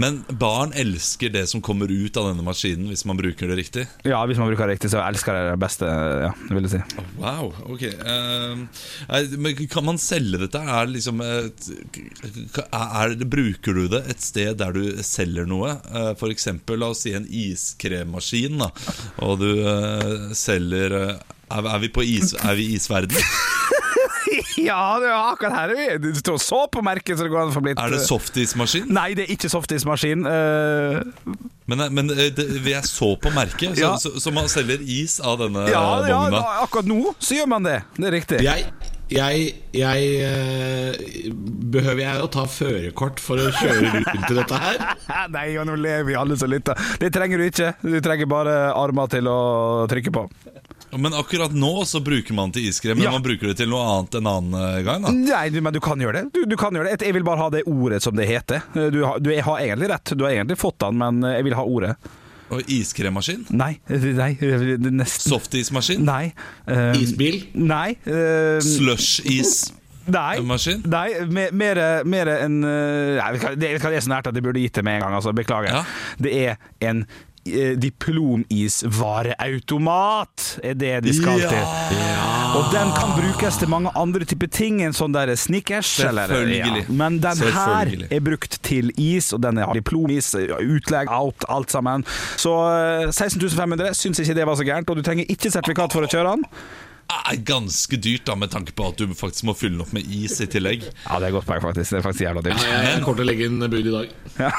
Men 0.00 0.20
barn 0.28 0.74
elsker 0.76 1.32
det 1.32 1.46
som 1.50 1.62
kommer 1.64 1.90
ut 1.90 2.16
av 2.20 2.30
denne 2.30 2.44
maskinen, 2.44 2.88
hvis 2.92 3.06
man 3.08 3.16
bruker 3.18 3.48
det 3.48 3.56
riktig. 3.60 3.86
Ja, 4.04 4.20
hvis 4.28 4.40
man 4.40 4.50
bruker 4.50 4.68
det 4.68 4.76
riktig, 4.76 4.90
så 4.92 5.00
elsker 5.04 5.38
jeg 5.38 5.50
det 5.50 5.60
beste, 5.62 5.88
ja, 6.26 6.32
vil 6.50 6.66
jeg 6.68 6.74
si. 6.74 6.82
Wow, 7.16 7.52
ok 7.72 7.84
er, 7.86 9.30
men 9.40 9.56
Kan 9.72 9.86
man 9.88 10.00
selge 10.00 10.40
dette? 10.42 10.60
Er 10.60 10.90
liksom 10.90 11.22
et, 11.24 11.68
er, 12.66 13.14
Bruker 13.24 13.76
du 13.76 13.86
det 13.92 14.02
et 14.12 14.22
sted 14.24 14.58
der 14.60 14.76
du 14.76 15.00
selger 15.06 15.48
noe? 15.48 15.76
Uh, 15.88 16.12
For 16.18 16.32
eksempel, 16.32 16.80
la 16.80 16.92
oss 16.92 17.04
si 17.06 17.14
en 17.16 17.26
iskremmaskin 17.26 18.60
da 18.60 18.70
Og 19.24 19.40
du 19.40 19.48
uh, 19.64 20.28
selger 20.36 20.96
eh, 21.00 21.34
er, 21.46 21.68
er 21.70 21.82
vi 21.82 21.92
på 21.94 22.02
is, 22.02 22.34
er 22.42 22.56
vi 22.58 22.72
isverden? 22.74 23.16
Ja, 24.68 24.96
det 25.02 25.10
er 25.10 25.16
akkurat 25.32 25.52
her 25.58 25.74
er 25.74 25.78
vi. 26.00 26.10
Du 26.10 26.20
står 26.20 26.38
så 26.42 26.62
på 26.72 26.82
merket, 26.86 27.18
så 27.18 27.26
det 27.26 27.32
går 27.34 27.44
an 27.44 27.52
å 27.52 27.56
få 27.56 27.62
blitt 27.64 27.80
Er 27.82 27.92
det 27.92 28.00
softismaskin? 28.06 28.88
Nei, 28.96 29.10
det 29.18 29.26
er 29.26 29.34
ikke 29.36 29.50
softismaskin. 29.52 30.24
Uh, 30.26 31.02
Men, 31.66 31.82
men 31.94 32.10
eh, 32.14 32.28
det, 32.30 32.44
vi 32.62 32.72
er 32.78 32.84
så 32.86 33.12
på 33.18 33.32
merket, 33.34 33.72
så, 33.74 33.80
Ja. 33.82 33.94
så, 33.98 34.12
så 34.22 34.30
man 34.30 34.46
selger 34.48 34.78
is 34.86 35.16
av 35.18 35.40
denne 35.42 35.64
ja, 35.72 35.80
ja, 36.06 36.42
akkurat 36.62 36.86
nå 36.86 37.00
så 37.18 37.40
gjør 37.40 37.48
man 37.50 37.66
det. 37.66 37.80
Det 37.98 38.06
er 38.06 38.14
riktig. 38.14 38.38
Jeg, 38.46 38.68
jeg, 39.10 39.48
jeg 39.74 40.06
eh, 40.26 41.32
Behøver 41.76 42.02
jeg 42.04 42.22
å 42.22 42.28
ta 42.30 42.44
førerkort 42.50 43.18
for 43.22 43.42
å 43.42 43.48
kjøre 43.54 43.90
rundt 43.96 44.30
i 44.30 44.36
dette 44.38 44.60
her? 44.62 44.78
Nei, 45.34 45.48
og 45.58 45.66
nå 45.68 45.74
lever 45.82 46.06
vi 46.12 46.16
alle 46.18 46.38
så 46.38 46.46
lytter. 46.50 46.78
Det 47.02 47.10
trenger 47.14 47.42
du 47.42 47.48
ikke. 47.50 47.72
Du 47.82 47.98
trenger 48.02 48.30
bare 48.30 48.56
armer 48.78 49.10
til 49.12 49.26
å 49.30 49.38
trykke 49.90 50.14
på. 50.14 50.24
Men 50.92 51.12
akkurat 51.18 51.52
nå 51.52 51.84
så 51.84 52.00
bruker 52.00 52.32
man 52.34 52.52
til 52.54 52.68
iskrem, 52.70 52.96
men 52.96 53.04
Ja. 53.04 53.10
man 53.10 53.22
bruker 53.22 53.48
det 53.50 53.56
til 53.58 53.68
noe 53.68 53.82
annet 53.84 54.14
en 54.14 54.26
annen 54.26 54.54
eh, 54.78 54.82
gang. 54.86 55.02
da 55.02 55.10
Nei, 55.12 55.48
du- 55.50 55.60
men 55.60 55.72
du 55.72 55.80
kan 55.80 55.98
gjøre 55.98 56.12
det. 56.22 56.32
Du, 56.32 56.44
du 56.46 56.56
kan 56.56 56.72
gjøre 56.72 56.96
det. 56.96 57.02
Jeg 57.04 57.12
vil 57.14 57.24
bare 57.24 57.38
ha 57.38 57.50
det 57.50 57.64
ordet 57.66 58.00
som 58.02 58.14
det 58.16 58.26
heter. 58.28 58.62
Du, 58.72 59.02
har- 59.04 59.18
du 59.18 59.30
har 59.42 59.58
egentlig 59.60 59.90
rett. 59.90 60.16
Du 60.16 60.24
har 60.24 60.30
egentlig 60.32 60.56
fått 60.58 60.78
den, 60.78 60.96
men 60.96 61.20
jeg 61.22 61.44
vil 61.44 61.54
ha 61.54 61.62
ordet. 61.64 61.96
Og 62.48 62.62
iskremmaskin? 62.70 63.44
Nei. 63.50 63.80
Nei. 63.90 64.36
Nesten. 64.38 65.32
Softismaskin? 65.32 66.04
Nei. 66.06 66.32
eh, 66.68 66.92
Isbil? 67.02 67.42
Nei. 67.54 67.96
eh, 68.06 68.60
Slush-is? 68.62 69.72
Nei, 70.08 70.38
Maskin? 70.40 70.84
nei 70.86 71.24
me- 71.26 71.50
mer, 71.50 72.04
mer 72.06 72.26
enn 72.28 72.62
eh, 72.62 73.16
nei, 73.18 73.32
vet 73.32 73.40
du 73.40 73.46
hva, 73.48 73.54
det, 73.58 73.70
vet 73.72 73.80
du 73.82 73.86
hva, 73.88 73.90
det 73.90 73.96
er 73.98 74.04
så 74.06 74.12
nært 74.12 74.28
at 74.30 74.34
jeg 74.38 74.44
burde 74.44 74.60
gitt 74.62 74.72
det 74.78 74.84
med 74.86 75.00
en 75.00 75.00
gang. 75.02 75.14
Altså, 75.18 75.32
beklager. 75.34 75.72
Ja. 75.74 75.80
Det 76.22 76.32
er 76.46 76.56
en 76.80 77.00
eh, 77.02 77.06
diplomisvareautomat, 77.80 80.58
er 80.64 80.74
det 80.74 81.02
de 81.04 81.14
skal 81.14 81.38
Ja. 81.40 81.48
til. 81.48 81.58
Og 82.56 82.64
den 82.72 82.92
kan 82.96 83.10
brukes 83.20 83.56
til 83.58 83.68
mange 83.68 83.90
andre 83.96 84.24
typer 84.24 84.46
ting 84.50 84.80
enn 84.82 84.92
sånn 84.92 85.12
der 85.12 85.36
Snickers. 85.36 85.98
eller- 86.00 86.26
Selvfølgelig. 86.28 86.66
Ja. 86.66 86.82
Men 86.88 87.18
den 87.20 87.36
her 87.36 87.86
er 88.10 88.20
brukt 88.20 88.58
til 88.62 88.90
is, 88.96 89.32
og 89.32 89.40
den 89.42 89.56
har 89.56 89.72
diplomis, 89.74 90.34
utlegg, 90.34 91.06
out, 91.10 91.44
alt 91.48 91.70
sammen. 91.70 92.04
Så 92.36 92.50
eh, 93.04 93.10
16 93.10 93.50
500 93.50 93.94
syns 93.94 94.18
ikke 94.20 94.34
det 94.34 94.46
var 94.46 94.54
så 94.56 94.64
gærent, 94.64 94.90
og 94.90 94.96
du 94.96 95.02
trenger 95.02 95.24
ikke 95.28 95.50
sertifikat 95.50 95.92
for 95.92 96.00
å 96.02 96.06
kjøre 96.08 96.30
den. 96.36 96.44
Er 97.06 97.36
ganske 97.46 97.96
dyrt, 98.02 98.24
da 98.26 98.34
med 98.38 98.50
tanke 98.50 98.72
på 98.76 98.86
at 98.88 98.98
du 98.98 99.12
faktisk 99.14 99.44
må 99.46 99.54
fylle 99.56 99.76
den 99.78 99.84
opp 99.84 99.92
med 99.94 100.06
is 100.10 100.40
i 100.42 100.46
tillegg. 100.50 100.82
Ja, 101.04 101.18
det 101.22 101.28
er 101.28 101.34
godt 101.36 101.46
poeng, 101.48 101.60
faktisk. 101.62 101.92
Det 101.94 101.98
er 102.00 102.04
faktisk 102.06 102.24
jævla 102.26 102.42
dyrt. 102.42 102.62
jeg, 102.66 102.80
jeg 102.86 103.02
kommer 103.04 103.20
til 103.20 103.26
å 103.26 103.28
legge 103.30 103.46
inn 103.46 103.60
bud 103.62 103.76
i 103.90 103.92
dag. 103.94 104.14
Ja, 104.40 104.50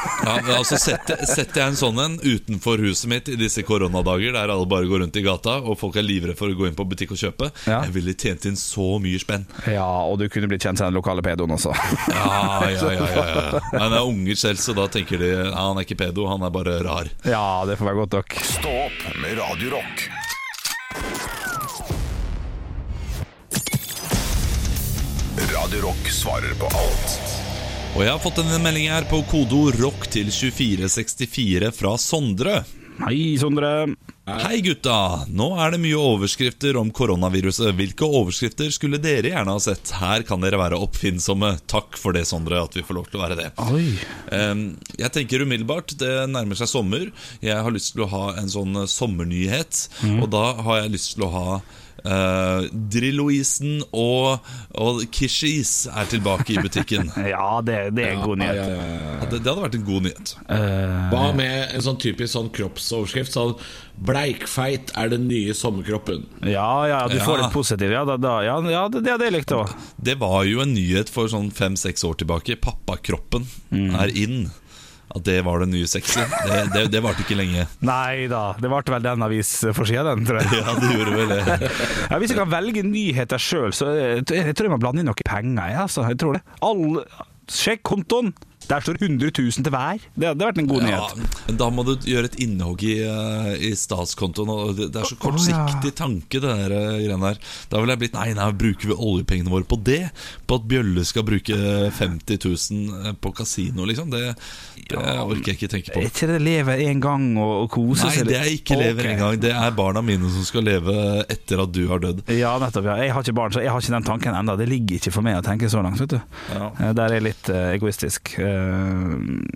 men 0.46 0.52
altså 0.56 0.80
Setter 0.82 1.24
setter 1.28 1.62
jeg 1.64 1.74
en 1.74 1.80
sånn 1.80 2.00
en 2.04 2.16
utenfor 2.24 2.82
huset 2.86 3.10
mitt 3.12 3.32
i 3.34 3.36
disse 3.40 3.64
koronadager, 3.68 4.32
der 4.36 4.54
alle 4.54 4.68
bare 4.70 4.88
går 4.90 5.04
rundt 5.04 5.20
i 5.20 5.24
gata 5.26 5.58
og 5.60 5.76
folk 5.82 6.00
er 6.00 6.06
livredde 6.08 6.38
for 6.40 6.52
å 6.54 6.58
gå 6.58 6.70
inn 6.70 6.78
på 6.78 6.86
butikk 6.88 7.14
og 7.16 7.22
kjøpe, 7.22 7.52
Ja. 7.68 7.82
jeg 7.86 7.96
ville 7.98 8.16
tjent 8.18 8.46
inn 8.50 8.56
så 8.60 8.88
mye 9.04 9.20
spenn. 9.22 9.46
Ja, 9.68 9.86
og 10.08 10.20
du 10.22 10.28
kunne 10.32 10.48
blitt 10.52 10.64
kjent 10.64 10.80
som 10.80 10.88
den 10.92 10.98
lokale 10.98 11.24
pedoen 11.26 11.52
også. 11.58 11.74
Ja, 12.14 12.64
ja, 12.68 12.70
ja, 12.72 12.92
ja, 12.94 13.26
ja. 13.28 13.62
Men 13.74 13.92
det 13.92 14.00
er 14.00 14.08
unger 14.08 14.40
selv, 14.40 14.62
så 14.64 14.76
da 14.78 14.88
tenker 14.92 15.20
de 15.22 15.34
ja, 15.36 15.52
han 15.56 15.78
er 15.78 15.86
ikke 15.88 16.00
pedo, 16.06 16.28
han 16.32 16.44
er 16.48 16.54
bare 16.54 16.80
rar. 16.86 17.12
Ja, 17.28 17.46
det 17.68 17.78
får 17.80 17.92
være 17.92 18.02
godt 18.06 18.18
nok. 18.22 18.40
Stå 18.56 18.78
opp 18.88 19.04
med 19.22 19.38
Radio 19.42 19.78
Radio 25.68 25.82
Rock 25.82 26.06
svarer 26.08 26.54
på 26.56 26.68
alt 26.80 27.16
Og 27.98 27.98
jeg 28.00 28.08
har 28.08 28.22
fått 28.24 28.38
en 28.40 28.54
melding 28.64 28.86
her 28.88 29.04
på 29.10 29.18
kodo 29.28 29.66
ROCK 29.76 30.06
til 30.14 30.30
2464 30.32 31.72
fra 31.76 31.92
Sondre. 32.00 32.54
Hei, 33.02 33.36
Sondre. 33.36 33.72
Hei 34.46 34.62
gutta! 34.64 35.26
Nå 35.28 35.50
er 35.60 35.74
det 35.76 35.82
mye 35.84 35.98
overskrifter 36.00 36.80
om 36.80 36.88
koronaviruset. 36.96 37.74
Hvilke 37.76 38.08
overskrifter 38.08 38.72
skulle 38.72 39.02
dere 39.04 39.34
gjerne 39.34 39.58
ha 39.58 39.64
sett? 39.66 39.92
Her 40.00 40.24
kan 40.30 40.46
dere 40.46 40.62
være 40.62 40.80
oppfinnsomme. 40.86 41.58
Takk 41.68 42.00
for 42.00 42.16
det, 42.16 42.24
Sondre, 42.32 42.62
at 42.64 42.78
vi 42.78 42.86
får 42.88 43.00
lov 43.02 43.10
til 43.12 43.20
å 43.20 43.26
være 43.26 43.40
det. 43.42 43.50
Oi. 43.68 43.90
Jeg 45.04 45.12
tenker 45.18 45.44
umiddelbart, 45.44 45.98
det 46.00 46.14
nærmer 46.32 46.62
seg 46.62 46.72
sommer. 46.72 47.10
Jeg 47.44 47.60
har 47.60 47.76
lyst 47.76 47.92
til 47.98 48.06
å 48.08 48.12
ha 48.14 48.24
en 48.40 48.48
sånn 48.56 48.86
sommernyhet. 48.88 49.84
sommernyhet. 50.00 50.24
Og 50.24 50.32
da 50.32 50.46
har 50.64 50.86
jeg 50.86 50.96
lyst 50.96 51.18
til 51.18 51.28
å 51.28 51.34
ha 51.36 51.60
Uh, 52.06 52.68
Drillo-isen 52.94 53.82
og, 53.92 54.44
og 54.78 55.02
Kish-is 55.12 55.88
er 55.90 56.06
tilbake 56.12 56.54
i 56.56 56.62
butikken. 56.62 57.10
Ja, 57.34 57.60
det, 57.66 57.96
det 57.98 58.06
er 58.06 58.14
en 58.18 58.24
god 58.24 58.38
nyhet. 58.42 58.56
ja, 58.56 58.68
ja, 58.70 58.86
ja. 58.86 59.16
Ja, 59.18 59.26
det, 59.32 59.40
det 59.44 59.50
hadde 59.52 59.64
vært 59.66 59.76
en 59.80 59.88
god 59.88 60.06
nyhet. 60.08 60.36
Hva 60.48 61.24
uh, 61.32 61.36
med 61.36 61.74
en 61.76 61.84
sånn 61.88 62.00
typisk 62.02 62.34
sånn 62.38 62.52
kroppsoverskrift? 62.56 63.34
Sånn 63.36 63.56
'Bleikfeit 63.98 64.92
er 64.94 65.10
den 65.10 65.26
nye 65.28 65.56
sommerkroppen'. 65.58 66.28
ja, 66.46 66.70
ja, 66.88 67.00
du 67.10 67.18
Ja. 67.18 67.24
får 67.26 67.42
litt 67.42 67.54
positivt. 67.56 67.92
Ja, 67.92 68.06
da, 68.06 68.18
da, 68.22 68.36
ja, 68.46 68.60
ja 68.70 68.84
det 68.94 69.02
det 69.04 69.12
hadde 69.16 69.26
jeg 69.26 69.34
likt 69.40 69.52
òg. 69.58 69.74
Det 69.98 70.20
var 70.22 70.46
jo 70.46 70.62
en 70.62 70.74
nyhet 70.78 71.10
for 71.10 71.28
sånn 71.28 71.50
fem-seks 71.52 72.04
år 72.06 72.14
tilbake. 72.22 72.60
Pappakroppen 72.62 73.48
er 73.74 74.14
in. 74.14 74.52
At 75.16 75.24
det 75.24 75.38
var 75.48 75.64
det 75.64 75.70
nye 75.72 75.88
sexy. 75.88 76.20
Det, 76.20 76.58
det, 76.74 76.82
det 76.92 77.02
varte 77.04 77.24
ikke 77.24 77.38
lenge. 77.40 77.64
Nei 77.88 78.28
da, 78.32 78.42
det 78.60 78.72
varte 78.72 78.92
vel 78.92 79.06
den 79.06 79.24
avisforsida, 79.24 80.04
den, 80.12 80.26
tror 80.28 80.42
jeg. 80.42 80.52
Ja, 80.62 80.76
det 80.82 80.92
gjorde 80.98 81.16
vel 81.16 81.32
det. 81.32 81.72
Ja, 82.12 82.20
hvis 82.20 82.34
jeg 82.34 82.40
kan 82.42 82.52
velge 82.52 82.84
nyheter 82.84 83.42
sjøl, 83.42 83.72
så 83.76 83.94
jeg, 83.96 84.26
jeg 84.28 84.58
tror 84.58 84.68
jeg 84.68 84.76
må 84.76 84.82
blande 84.84 85.04
inn 85.04 85.10
noe 85.10 85.28
penger. 85.28 85.72
Jeg, 85.72 85.80
altså. 85.86 86.04
jeg 86.12 86.20
tror 86.22 86.38
det. 86.40 86.44
All, 86.68 87.02
sjekk 87.52 87.86
kontoen! 87.88 88.34
Der 88.68 88.82
står 88.84 88.98
100 89.00 89.32
000 89.32 89.52
til 89.64 89.72
hver. 89.72 90.02
Det 90.16 90.28
hadde 90.28 90.44
vært 90.48 90.58
en 90.60 90.68
god 90.68 90.84
Ja, 90.88 91.02
nyhet. 91.16 91.58
da 91.62 91.70
må 91.72 91.86
du 91.88 91.94
gjøre 92.04 92.28
et 92.32 92.36
innhogg 92.44 92.84
i, 92.84 92.98
eh, 93.04 93.54
i 93.70 93.72
statskontoen. 93.80 94.52
Det, 94.76 94.90
det 94.92 95.02
er 95.02 95.08
så 95.08 95.16
kortsiktig 95.22 95.94
tanke, 95.96 96.42
det 96.42 96.48
der 96.48 96.74
eh, 96.76 96.98
greiene 97.06 97.32
der. 97.32 97.40
Da 97.72 97.80
ville 97.80 97.96
jeg 97.96 98.02
blitt 98.04 98.18
Nei, 98.18 98.32
nei, 98.36 98.48
bruker 98.58 98.90
vi 98.92 98.98
oljepengene 98.98 99.52
våre 99.54 99.68
på 99.70 99.78
det? 99.88 100.02
På 100.50 100.58
at 100.60 100.66
Bjølle 100.68 101.04
skal 101.08 101.24
bruke 101.28 101.56
50 101.98 102.40
000 102.44 103.16
på 103.24 103.32
kasino, 103.38 103.86
liksom? 103.88 104.10
Det, 104.12 104.34
det 104.90 104.98
orker 104.98 105.52
jeg 105.54 105.58
ikke 105.60 105.70
tenke 105.72 105.94
på. 105.94 106.02
Er 106.02 106.10
ikke 106.12 106.30
det 106.32 106.40
leve 106.44 106.76
en 106.88 107.02
gang 107.04 107.28
og, 107.38 107.54
og 107.66 107.70
kose 107.76 108.10
Nei, 108.10 108.26
det 108.28 108.38
er 108.40 108.50
ikke 108.52 108.78
lever 108.80 109.12
en 109.14 109.22
gang. 109.22 109.40
Det 109.44 109.54
er 109.56 109.76
barna 109.78 110.04
mine 110.06 110.30
som 110.34 110.44
skal 110.48 110.66
leve 110.68 110.96
etter 111.30 111.64
at 111.64 111.72
du 111.76 111.84
har 111.92 112.02
dødd. 112.04 112.24
Ja, 112.36 112.56
nettopp. 112.62 112.90
ja 112.92 112.98
Jeg 113.06 113.14
har 113.16 113.24
ikke 113.26 113.38
barn, 113.38 113.54
så 113.56 113.64
jeg 113.64 113.72
har 113.72 113.84
ikke 113.84 113.96
den 113.96 114.08
tanken 114.12 114.38
ennå. 114.42 114.58
Det 114.60 114.68
ligger 114.72 115.00
ikke 115.00 115.14
for 115.16 115.26
meg 115.28 115.40
å 115.40 115.46
tenke 115.46 115.70
så 115.72 115.84
langt, 115.86 116.02
vet 116.04 116.18
du. 116.18 116.20
Ja. 116.56 116.70
Eh, 116.82 116.94
Der 116.98 117.06
er 117.08 117.18
jeg 117.20 117.28
litt 117.30 117.52
eh, 117.54 117.72
egoistisk. 117.78 118.34
Eh, 118.42 118.57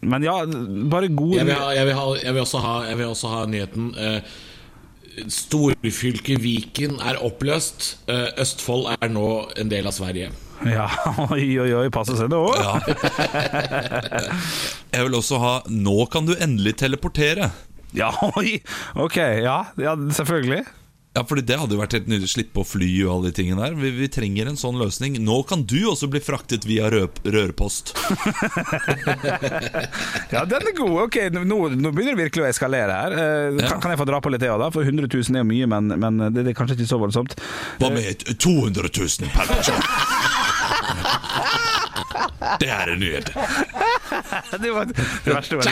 men 0.01 0.23
ja, 0.25 0.37
bare 0.91 1.09
god 1.09 1.35
Jeg 1.39 1.47
vil, 1.49 1.57
ha, 1.57 1.73
jeg 1.75 1.89
vil, 1.89 1.95
ha, 1.97 2.05
jeg 2.21 2.33
vil, 2.35 2.41
også, 2.45 2.61
ha, 2.63 2.77
jeg 2.89 2.99
vil 2.99 3.11
også 3.11 3.31
ha 3.33 3.41
nyheten 3.49 3.91
eh, 3.97 4.37
Storfylket 5.27 6.39
Viken 6.39 6.95
er 7.03 7.19
oppløst. 7.19 7.97
Eh, 8.09 8.29
Østfold 8.41 8.87
er 8.93 9.11
nå 9.11 9.27
en 9.59 9.71
del 9.71 9.89
av 9.89 9.95
Sverige. 9.97 10.29
Ja, 10.67 10.85
oi, 11.33 11.57
oi, 11.59 11.71
oi, 11.81 11.87
passe 11.93 12.15
seg 12.19 12.31
nå. 12.31 12.39
Ja. 12.55 12.77
Jeg 14.91 15.07
vil 15.07 15.17
også 15.17 15.39
ha 15.41 15.53
'Nå 15.67 16.05
kan 16.13 16.27
du 16.29 16.33
endelig 16.35 16.77
teleportere'. 16.81 17.51
Ja, 17.95 18.11
oi! 18.37 18.61
Ok, 18.95 19.17
ja, 19.17 19.57
ja 19.79 19.95
selvfølgelig. 20.15 20.63
Ja, 21.13 21.25
fordi 21.27 21.41
Det 21.43 21.57
hadde 21.59 21.75
jo 21.75 21.79
vært 21.81 21.91
helt 21.97 22.05
nydelig 22.07 22.29
slippe 22.31 22.61
å 22.61 22.63
fly 22.63 22.87
og 23.03 23.09
alle 23.17 23.31
de 23.31 23.35
tingene 23.41 23.59
der. 23.65 23.73
Vi, 23.75 23.89
vi 23.97 24.07
trenger 24.07 24.47
en 24.47 24.55
sånn 24.59 24.77
løsning. 24.79 25.17
Nå 25.19 25.41
kan 25.49 25.65
du 25.67 25.75
også 25.91 26.07
bli 26.07 26.21
fraktet 26.23 26.63
via 26.69 26.87
rø 26.93 27.03
rørpost. 27.27 27.91
Ja, 30.31 30.45
den 30.47 30.63
er 30.63 30.71
god. 30.77 30.93
Ok, 31.09 31.17
Nå, 31.35 31.41
nå 31.75 31.89
begynner 31.91 32.15
det 32.15 32.21
virkelig 32.29 32.43
å 32.45 32.49
eskalere 32.49 32.95
her. 32.95 33.11
Eh, 33.11 33.59
Ja. 33.59 33.67
kan, 33.73 33.81
kan 33.83 33.91
jeg 33.91 33.99
få 33.99 34.05
dra 34.07 34.21
på 34.23 34.31
litt 34.31 34.39
det 34.43 34.47
òg, 34.53 34.61
da? 34.63 34.69
For 34.71 34.87
100 34.87 35.09
000 35.11 35.35
er 35.35 35.43
jo 35.43 35.49
mye, 35.49 35.67
men, 35.67 35.91
men 35.99 36.21
det, 36.31 36.45
det 36.47 36.53
er 36.53 36.57
kanskje 36.57 36.77
ikke 36.79 36.87
så 36.93 36.99
voldsomt. 37.01 37.35
Hva 37.81 37.89
med 37.91 38.23
200 38.39 38.87
000 38.95 39.35
per 39.35 39.51
person? 39.51 39.81
Det 42.61 42.67
er 42.73 42.89
en 42.93 42.99
nyhet. 43.01 43.29
Det, 44.61 44.71
var, 44.71 44.85
det 44.85 45.33
verste 45.33 45.55
var! 45.55 45.63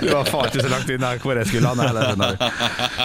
Det 0.00 0.12
var 0.12 0.28
faen 0.28 0.48
ikke 0.48 0.64
så 0.64 0.70
langt 0.70 0.90
unna 0.94 1.10
hvor 1.22 1.38
jeg 1.40 1.50
skulle 1.50 1.70
lande 1.70 1.88
heller. 1.88 2.36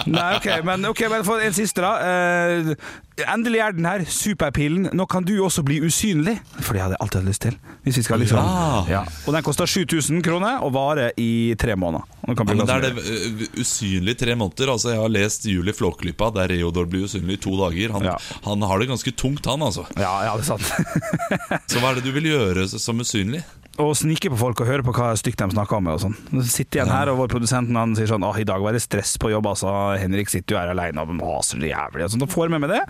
Nei, 0.08 0.28
ok, 0.38 0.48
men, 0.66 0.86
okay, 0.88 1.10
men 1.12 1.26
for 1.26 1.42
en 1.42 1.54
siste, 1.56 1.82
da. 1.84 1.92
Uh, 1.98 3.24
endelig 3.26 3.62
er 3.64 3.74
den 3.76 3.88
her, 3.88 4.04
superpillen. 4.08 4.88
Nå 4.96 5.06
kan 5.10 5.26
du 5.26 5.34
også 5.44 5.64
bli 5.66 5.80
usynlig. 5.84 6.38
For 6.60 6.76
det 6.76 6.84
hadde 6.84 6.96
jeg 6.96 7.02
alltid 7.04 7.20
hatt 7.20 7.28
lyst 7.28 7.44
til. 7.46 7.58
Hvis 7.86 8.00
vi 8.00 8.06
skal 8.06 8.22
liksom 8.22 8.38
Ja. 8.38 8.84
ja. 8.90 9.02
Og 9.26 9.34
den 9.34 9.46
koster 9.46 9.68
7000 9.68 10.22
kroner 10.24 10.62
og 10.64 10.72
varer 10.76 11.12
i 11.18 11.54
tre 11.58 11.76
måneder. 11.76 12.06
Ja, 12.28 12.44
men 12.44 12.60
det 12.60 12.74
er 12.74 12.86
det 12.88 12.92
uh, 12.98 13.44
usynlig 13.62 14.16
tre 14.20 14.36
måneder. 14.38 14.74
Altså 14.74 14.94
Jeg 14.94 15.02
har 15.02 15.12
lest 15.12 15.48
Julie 15.48 15.74
Flåklypa, 15.74 16.30
der 16.36 16.54
Reodor 16.54 16.88
blir 16.90 17.08
usynlig 17.08 17.38
i 17.38 17.42
to 17.48 17.56
dager. 17.58 17.94
Han, 17.96 18.10
han 18.44 18.68
har 18.70 18.82
det 18.82 18.90
ganske 18.92 19.14
tungt, 19.18 19.46
han 19.48 19.62
altså. 19.64 19.86
Ja, 19.96 20.12
ja, 20.28 20.36
det 20.38 20.46
er 20.46 20.50
sant. 20.52 21.62
Så 21.70 21.80
hva 21.82 21.92
er 21.92 22.00
det 22.00 22.06
du 22.08 22.12
vil 22.14 22.30
gjøre 22.30 22.68
som 22.70 23.00
usynlig? 23.02 23.42
Å 23.78 23.84
snike 23.94 24.26
på 24.32 24.38
folk 24.40 24.58
og 24.64 24.66
høre 24.66 24.82
på 24.82 24.90
hva 24.96 25.12
stygt 25.18 25.38
de 25.38 25.46
snakker 25.52 25.76
om. 25.78 25.86
Og 25.92 26.00
sånn. 26.02 26.16
Sitter 26.42 26.80
igjen 26.80 26.90
her, 26.90 27.12
og 27.12 27.20
vår 27.20 27.28
produsent 27.30 27.70
han 27.78 27.92
sier 27.94 28.08
sånn 28.10 28.24
Åh, 28.26 28.40
i 28.42 28.46
dag 28.48 28.58
var 28.64 28.74
det 28.74 28.80
stress 28.82 29.12
på 29.22 29.30
jobb, 29.30 29.46
altså. 29.52 29.70
Henrik 30.00 30.32
sitter 30.32 30.56
jo 30.56 30.58
her 30.58 30.72
alene 30.72 31.04
og 31.04 31.12
maser 31.14 31.60
så 31.62 31.70
jævlig. 31.70 32.02
Og 32.08 32.10
sånn. 32.10 32.24
Da 32.24 32.28
får 32.32 32.48
jeg 32.48 32.54
med 32.56 32.64
meg 32.64 32.72
det, 32.74 32.80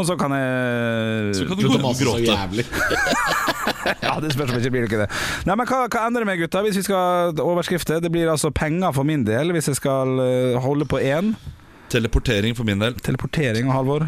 og 0.00 0.08
så 0.08 0.16
kan 0.20 0.32
jeg 0.38 1.34
Så 1.42 1.48
kan 1.50 1.60
du 1.60 1.66
gå 1.66 1.74
å 1.74 1.76
og 1.76 1.84
mase 1.84 2.00
så 2.00 2.08
gråte. 2.08 2.32
jævlig. 2.32 2.66
Ja, 4.00 4.14
det 4.20 4.32
spørs 4.34 4.50
om 4.52 4.58
ikke 4.58 4.70
blir 4.72 4.82
det 4.84 4.88
ikke 4.90 4.98
det. 5.02 5.08
Nei, 5.48 5.54
men 5.56 5.68
hva, 5.68 5.78
hva 5.92 6.02
endrer 6.08 6.26
meg, 6.28 6.40
gutta? 6.42 6.60
Hvis 6.64 6.76
vi 6.80 6.82
skal 6.84 7.36
overskrifte 7.40 7.98
Det 8.02 8.10
blir 8.12 8.28
altså 8.32 8.50
penger 8.52 8.92
for 8.96 9.06
min 9.08 9.22
del 9.24 9.52
hvis 9.54 9.68
jeg 9.70 9.78
skal 9.78 10.20
eh, 10.24 10.56
holde 10.60 10.86
på 10.90 11.00
én. 11.00 11.32
Teleportering 11.92 12.56
for 12.58 12.68
min 12.68 12.80
del. 12.82 12.96
Teleportering 13.04 13.68
og 13.70 13.76
Halvor. 13.76 14.04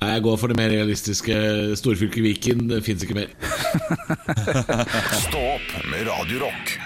Nei, 0.00 0.12
Jeg 0.14 0.24
går 0.26 0.38
for 0.40 0.52
det 0.52 0.58
mer 0.60 0.70
realistiske 0.72 1.34
Storfylket 1.80 2.22
Viken. 2.24 2.66
Det 2.70 2.82
fins 2.86 3.02
ikke 3.06 3.18
mer. 3.18 3.32
Stå 5.28 5.38
opp 5.38 5.74
med 5.90 6.06
Radio 6.06 6.38
Rock. 6.42 6.78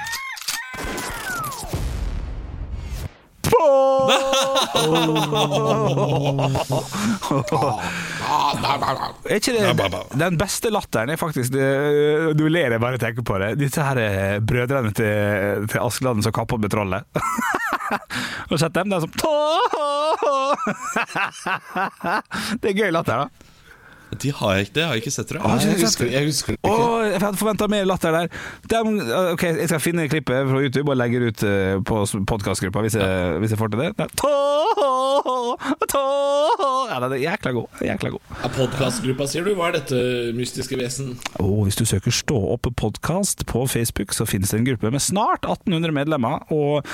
Er 9.25 9.37
ikke 9.39 9.53
det 9.55 9.89
Den 10.19 10.37
beste 10.41 10.71
latteren 10.73 11.13
er 11.13 11.21
faktisk 11.21 11.53
Du 11.55 12.45
ler 12.49 12.75
jeg 12.75 12.81
bare 12.83 12.99
tenker 13.01 13.23
på 13.25 13.39
det. 13.41 13.55
Disse 13.61 13.85
her 13.85 13.97
er 14.01 14.41
brødrene 14.45 14.93
til, 14.97 15.67
til 15.71 15.81
Askeladden 15.81 16.23
som 16.25 16.33
kapper 16.35 16.59
med 16.61 16.71
trollet. 16.75 17.05
Og 18.51 18.59
sett 18.61 18.75
dem, 18.77 18.89
det 18.91 18.97
er 18.99 19.03
sånn 19.05 19.17
Det 22.61 22.69
er 22.71 22.79
gøy 22.79 22.91
latter, 22.95 23.25
da. 23.25 23.44
De 24.23 24.31
har 24.33 24.55
jeg 24.55 24.67
ikke, 24.67 24.75
det 24.75 24.85
har 24.85 24.95
jeg 24.95 25.03
ikke 25.05 25.13
sett, 25.15 25.29
tror 25.29 25.41
jeg. 25.41 25.61
ikke 25.61 25.75
Jeg 25.75 25.85
husker, 25.87 26.07
jeg 26.13 26.25
husker 26.29 26.53
det 26.55 26.59
ikke. 26.63 26.75
ikke. 26.75 27.11
jeg 27.13 27.21
hadde 27.25 27.37
forventa 27.41 27.69
mer 27.69 27.85
latter 27.85 28.13
der. 28.13 28.29
Dem, 28.71 28.95
ok, 29.35 29.43
Jeg 29.43 29.69
skal 29.69 29.81
finne 29.81 30.09
klippet 30.09 30.49
fra 30.51 30.61
YouTube 30.63 30.91
og 30.91 30.97
legge 31.01 31.21
det 31.21 31.29
ut 31.35 31.43
eh, 31.49 31.79
på 31.85 32.05
podkastgruppa 32.27 32.81
hvis, 32.87 32.95
jeg- 33.01 33.39
hvis 33.43 33.51
jeg 33.51 33.59
får 33.59 33.69
til 33.75 33.81
det. 33.85 33.91
Nei, 33.99 34.07
tå, 34.21 34.35
tå. 35.89 36.03
Ja, 36.91 36.99
den 37.03 37.13
er 37.17 37.21
jækla 37.23 37.53
god. 37.57 37.67
Jækla 37.83 38.11
god. 38.15 38.21
Ja, 38.43 38.49
Podkastgruppa, 38.55 39.27
sier 39.31 39.45
du? 39.47 39.55
Hva 39.59 39.69
er 39.71 39.79
dette 39.81 40.01
mystiske 40.37 40.77
vesen? 40.79 41.15
Oh, 41.43 41.63
hvis 41.67 41.79
du 41.79 41.85
søker 41.89 42.15
Stå 42.15 42.37
opp 42.55 42.69
podkast 42.79 43.45
på 43.51 43.65
Facebook, 43.69 44.15
så 44.15 44.27
finnes 44.29 44.53
det 44.53 44.61
en 44.61 44.69
gruppe 44.69 44.91
med 44.95 45.03
snart 45.03 45.45
1800 45.49 45.93
medlemmer. 45.97 46.45
Og 46.55 46.85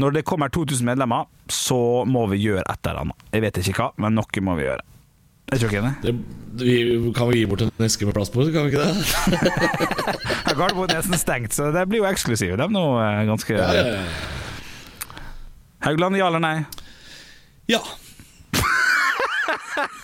når 0.00 0.16
det 0.18 0.24
kommer 0.28 0.48
2000 0.52 0.86
medlemmer, 0.88 1.26
så 1.50 2.04
må 2.08 2.26
vi 2.30 2.40
gjøre 2.46 2.64
et 2.64 2.86
eller 2.86 3.04
annet. 3.04 3.26
Jeg 3.34 3.44
vet 3.44 3.60
ikke 3.64 3.76
hva, 3.82 3.90
men 4.00 4.16
noe 4.18 4.44
må 4.46 4.56
vi 4.58 4.68
gjøre. 4.68 4.86
Er 5.50 5.64
ikke 5.66 5.82
det. 5.82 5.94
Det, 6.04 6.12
vi 6.60 7.12
kan 7.16 7.28
vel 7.30 7.38
gi 7.40 7.46
bort 7.50 7.62
en 7.64 7.86
eske 7.86 8.06
med 8.06 8.14
plass 8.14 8.30
på, 8.30 8.44
kan 8.54 8.66
vi 8.66 8.72
ikke 8.72 8.84
det? 8.84 9.54
Gardermoen 10.58 10.90
er 10.92 11.00
nesten 11.00 11.18
stengt, 11.18 11.54
så 11.56 11.70
det 11.74 11.86
blir 11.90 12.02
jo 12.02 12.08
eksklusive. 12.10 12.58
De 12.60 12.68
nå 12.70 12.84
er 13.02 13.24
ganske 13.30 13.56
Ja, 13.56 13.70
ja, 13.74 13.96
ja. 13.96 14.04
Haugland, 15.86 16.18
ja 16.20 16.26
eller 16.28 16.42
nei? 16.44 16.56
Ja. 17.70 17.80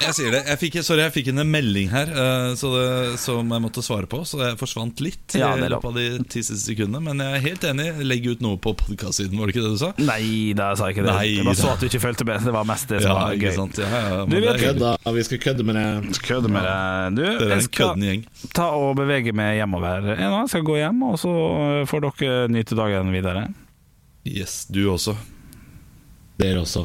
Jeg 0.01 0.13
sier 0.15 0.31
det. 0.35 0.41
Jeg 0.47 0.59
fikk, 0.61 0.75
sorry, 0.85 1.01
jeg 1.07 1.13
fikk 1.15 1.29
en 1.33 1.41
melding 1.51 1.89
her 1.91 2.11
eh, 2.13 2.51
så 2.59 2.69
det, 2.75 2.89
som 3.23 3.49
jeg 3.51 3.63
måtte 3.65 3.83
svare 3.83 4.07
på, 4.11 4.21
så 4.29 4.39
jeg 4.43 4.59
forsvant 4.61 5.01
litt 5.03 5.35
Ja, 5.39 5.55
i 5.57 5.63
det 5.63 5.71
løpet 5.73 5.89
av 5.89 5.97
de 5.97 6.05
ti 6.31 6.43
siste 6.45 6.59
sekundene. 6.71 7.01
Men 7.07 7.23
jeg 7.25 7.39
er 7.39 7.45
helt 7.47 7.65
enig. 7.71 7.87
Legg 8.07 8.27
ut 8.29 8.43
noe 8.45 8.59
på 8.63 8.75
podkast-siden, 8.77 9.39
var 9.41 9.49
det 9.51 9.57
ikke 9.57 9.65
det 9.67 9.73
du 9.75 9.81
sa? 9.81 9.91
Nei, 9.99 10.53
da 10.59 10.69
sa 10.79 10.91
jeg 10.91 10.99
ikke 10.99 11.07
det. 11.09 11.15
Nei, 11.17 11.27
jeg 11.39 11.47
bare 11.49 11.59
så 11.63 11.71
at 11.73 11.83
du 11.83 11.89
ikke 11.89 12.03
fulgte 12.05 12.27
med. 12.29 12.45
Det 12.47 12.55
var 12.55 12.69
mest 12.69 12.93
det 12.93 13.01
som 13.03 13.11
Ja, 13.11 13.17
var 13.25 13.41
gøy. 13.41 13.53
sant? 13.57 13.81
Ja, 13.83 14.03
ja, 14.05 14.21
Du 14.27 14.37
det 14.37 14.43
gøy. 14.45 14.61
Kødda, 14.67 14.93
vi 15.17 15.25
skal 15.31 15.43
kødde 15.47 15.67
med 15.71 15.81
det. 15.81 16.21
Kødde 16.29 16.53
med 16.53 16.69
det. 16.69 16.77
Du, 17.17 17.23
det 17.25 17.33
er 17.33 17.55
jeg 17.55 17.57
en 17.63 17.67
skal 17.71 18.05
gjeng. 18.07 18.27
ta 18.61 18.69
og 18.77 18.93
bevege 19.01 19.33
meg 19.37 19.57
hjemover. 19.63 20.13
Jeg 20.21 20.53
skal 20.53 20.67
gå 20.69 20.77
hjem, 20.83 21.03
og 21.09 21.17
så 21.25 21.33
får 21.91 22.07
dere 22.11 22.37
nyte 22.53 22.77
dagen 22.79 23.11
videre. 23.17 23.47
Yes, 24.29 24.65
du 24.69 24.85
også. 24.93 25.17
Dere 26.37 26.61
også. 26.67 26.85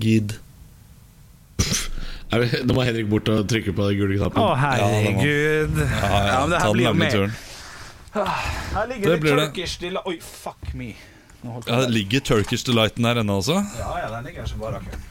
Gid. 0.00 0.34
Nå 2.34 2.74
må 2.74 2.82
Henrik 2.82 3.06
bort 3.10 3.28
og 3.30 3.44
trykke 3.50 3.72
på 3.76 3.88
den 3.90 3.98
gule 4.00 4.16
knappen. 4.18 4.42
Å, 4.42 4.54
herregud. 4.58 5.76
Ja, 5.78 6.40
men 6.42 6.50
det 6.50 6.58
Ta 6.58 6.64
her 6.64 6.66
den 6.66 6.72
blir 6.74 6.84
jo 6.84 6.90
lange 6.90 6.98
med. 6.98 7.12
turen. 7.14 7.34
Her 8.14 8.86
ligger 8.90 9.10
Det 9.10 9.20
det. 9.22 9.34
Turkish 9.38 9.80
Delight 9.82 10.06
Oi, 10.06 10.16
fuck 10.22 10.74
me. 10.74 10.94
Ja, 11.44 11.80
det 11.84 11.90
ligger 11.90 12.20
Turkish 12.20 12.64
Delighten 12.66 13.04
her 13.04 13.20
ennå 13.20 13.38
også? 13.42 13.58
Ja, 13.78 13.98
ja, 14.02 14.10
den 14.16 14.24
ligger 14.24 14.40
her 14.40 14.48
som 14.48 14.62
bare 14.62 14.80
akkurat 14.80 15.10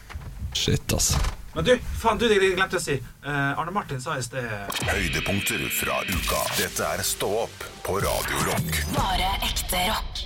Shit, 0.54 0.94
ass. 0.94 1.16
Men 1.56 1.66
du, 1.66 1.72
faen, 2.02 2.18
du, 2.18 2.28
jeg 2.30 2.54
glemte 2.58 2.78
å 2.78 2.82
si. 2.82 2.96
Uh, 3.26 3.58
Arne 3.62 3.74
Martin 3.74 4.02
sa 4.02 4.16
i 4.18 4.24
sted 4.26 4.46
Høydepunkter 4.86 5.62
fra 5.74 6.00
uka. 6.10 6.42
Dette 6.58 6.86
er 6.96 7.02
Stå 7.06 7.30
opp 7.46 7.66
på 7.86 7.98
Radio 8.02 8.46
Rock. 8.50 8.80
Bare 8.94 9.32
ekte 9.50 9.82
rock. 9.90 10.24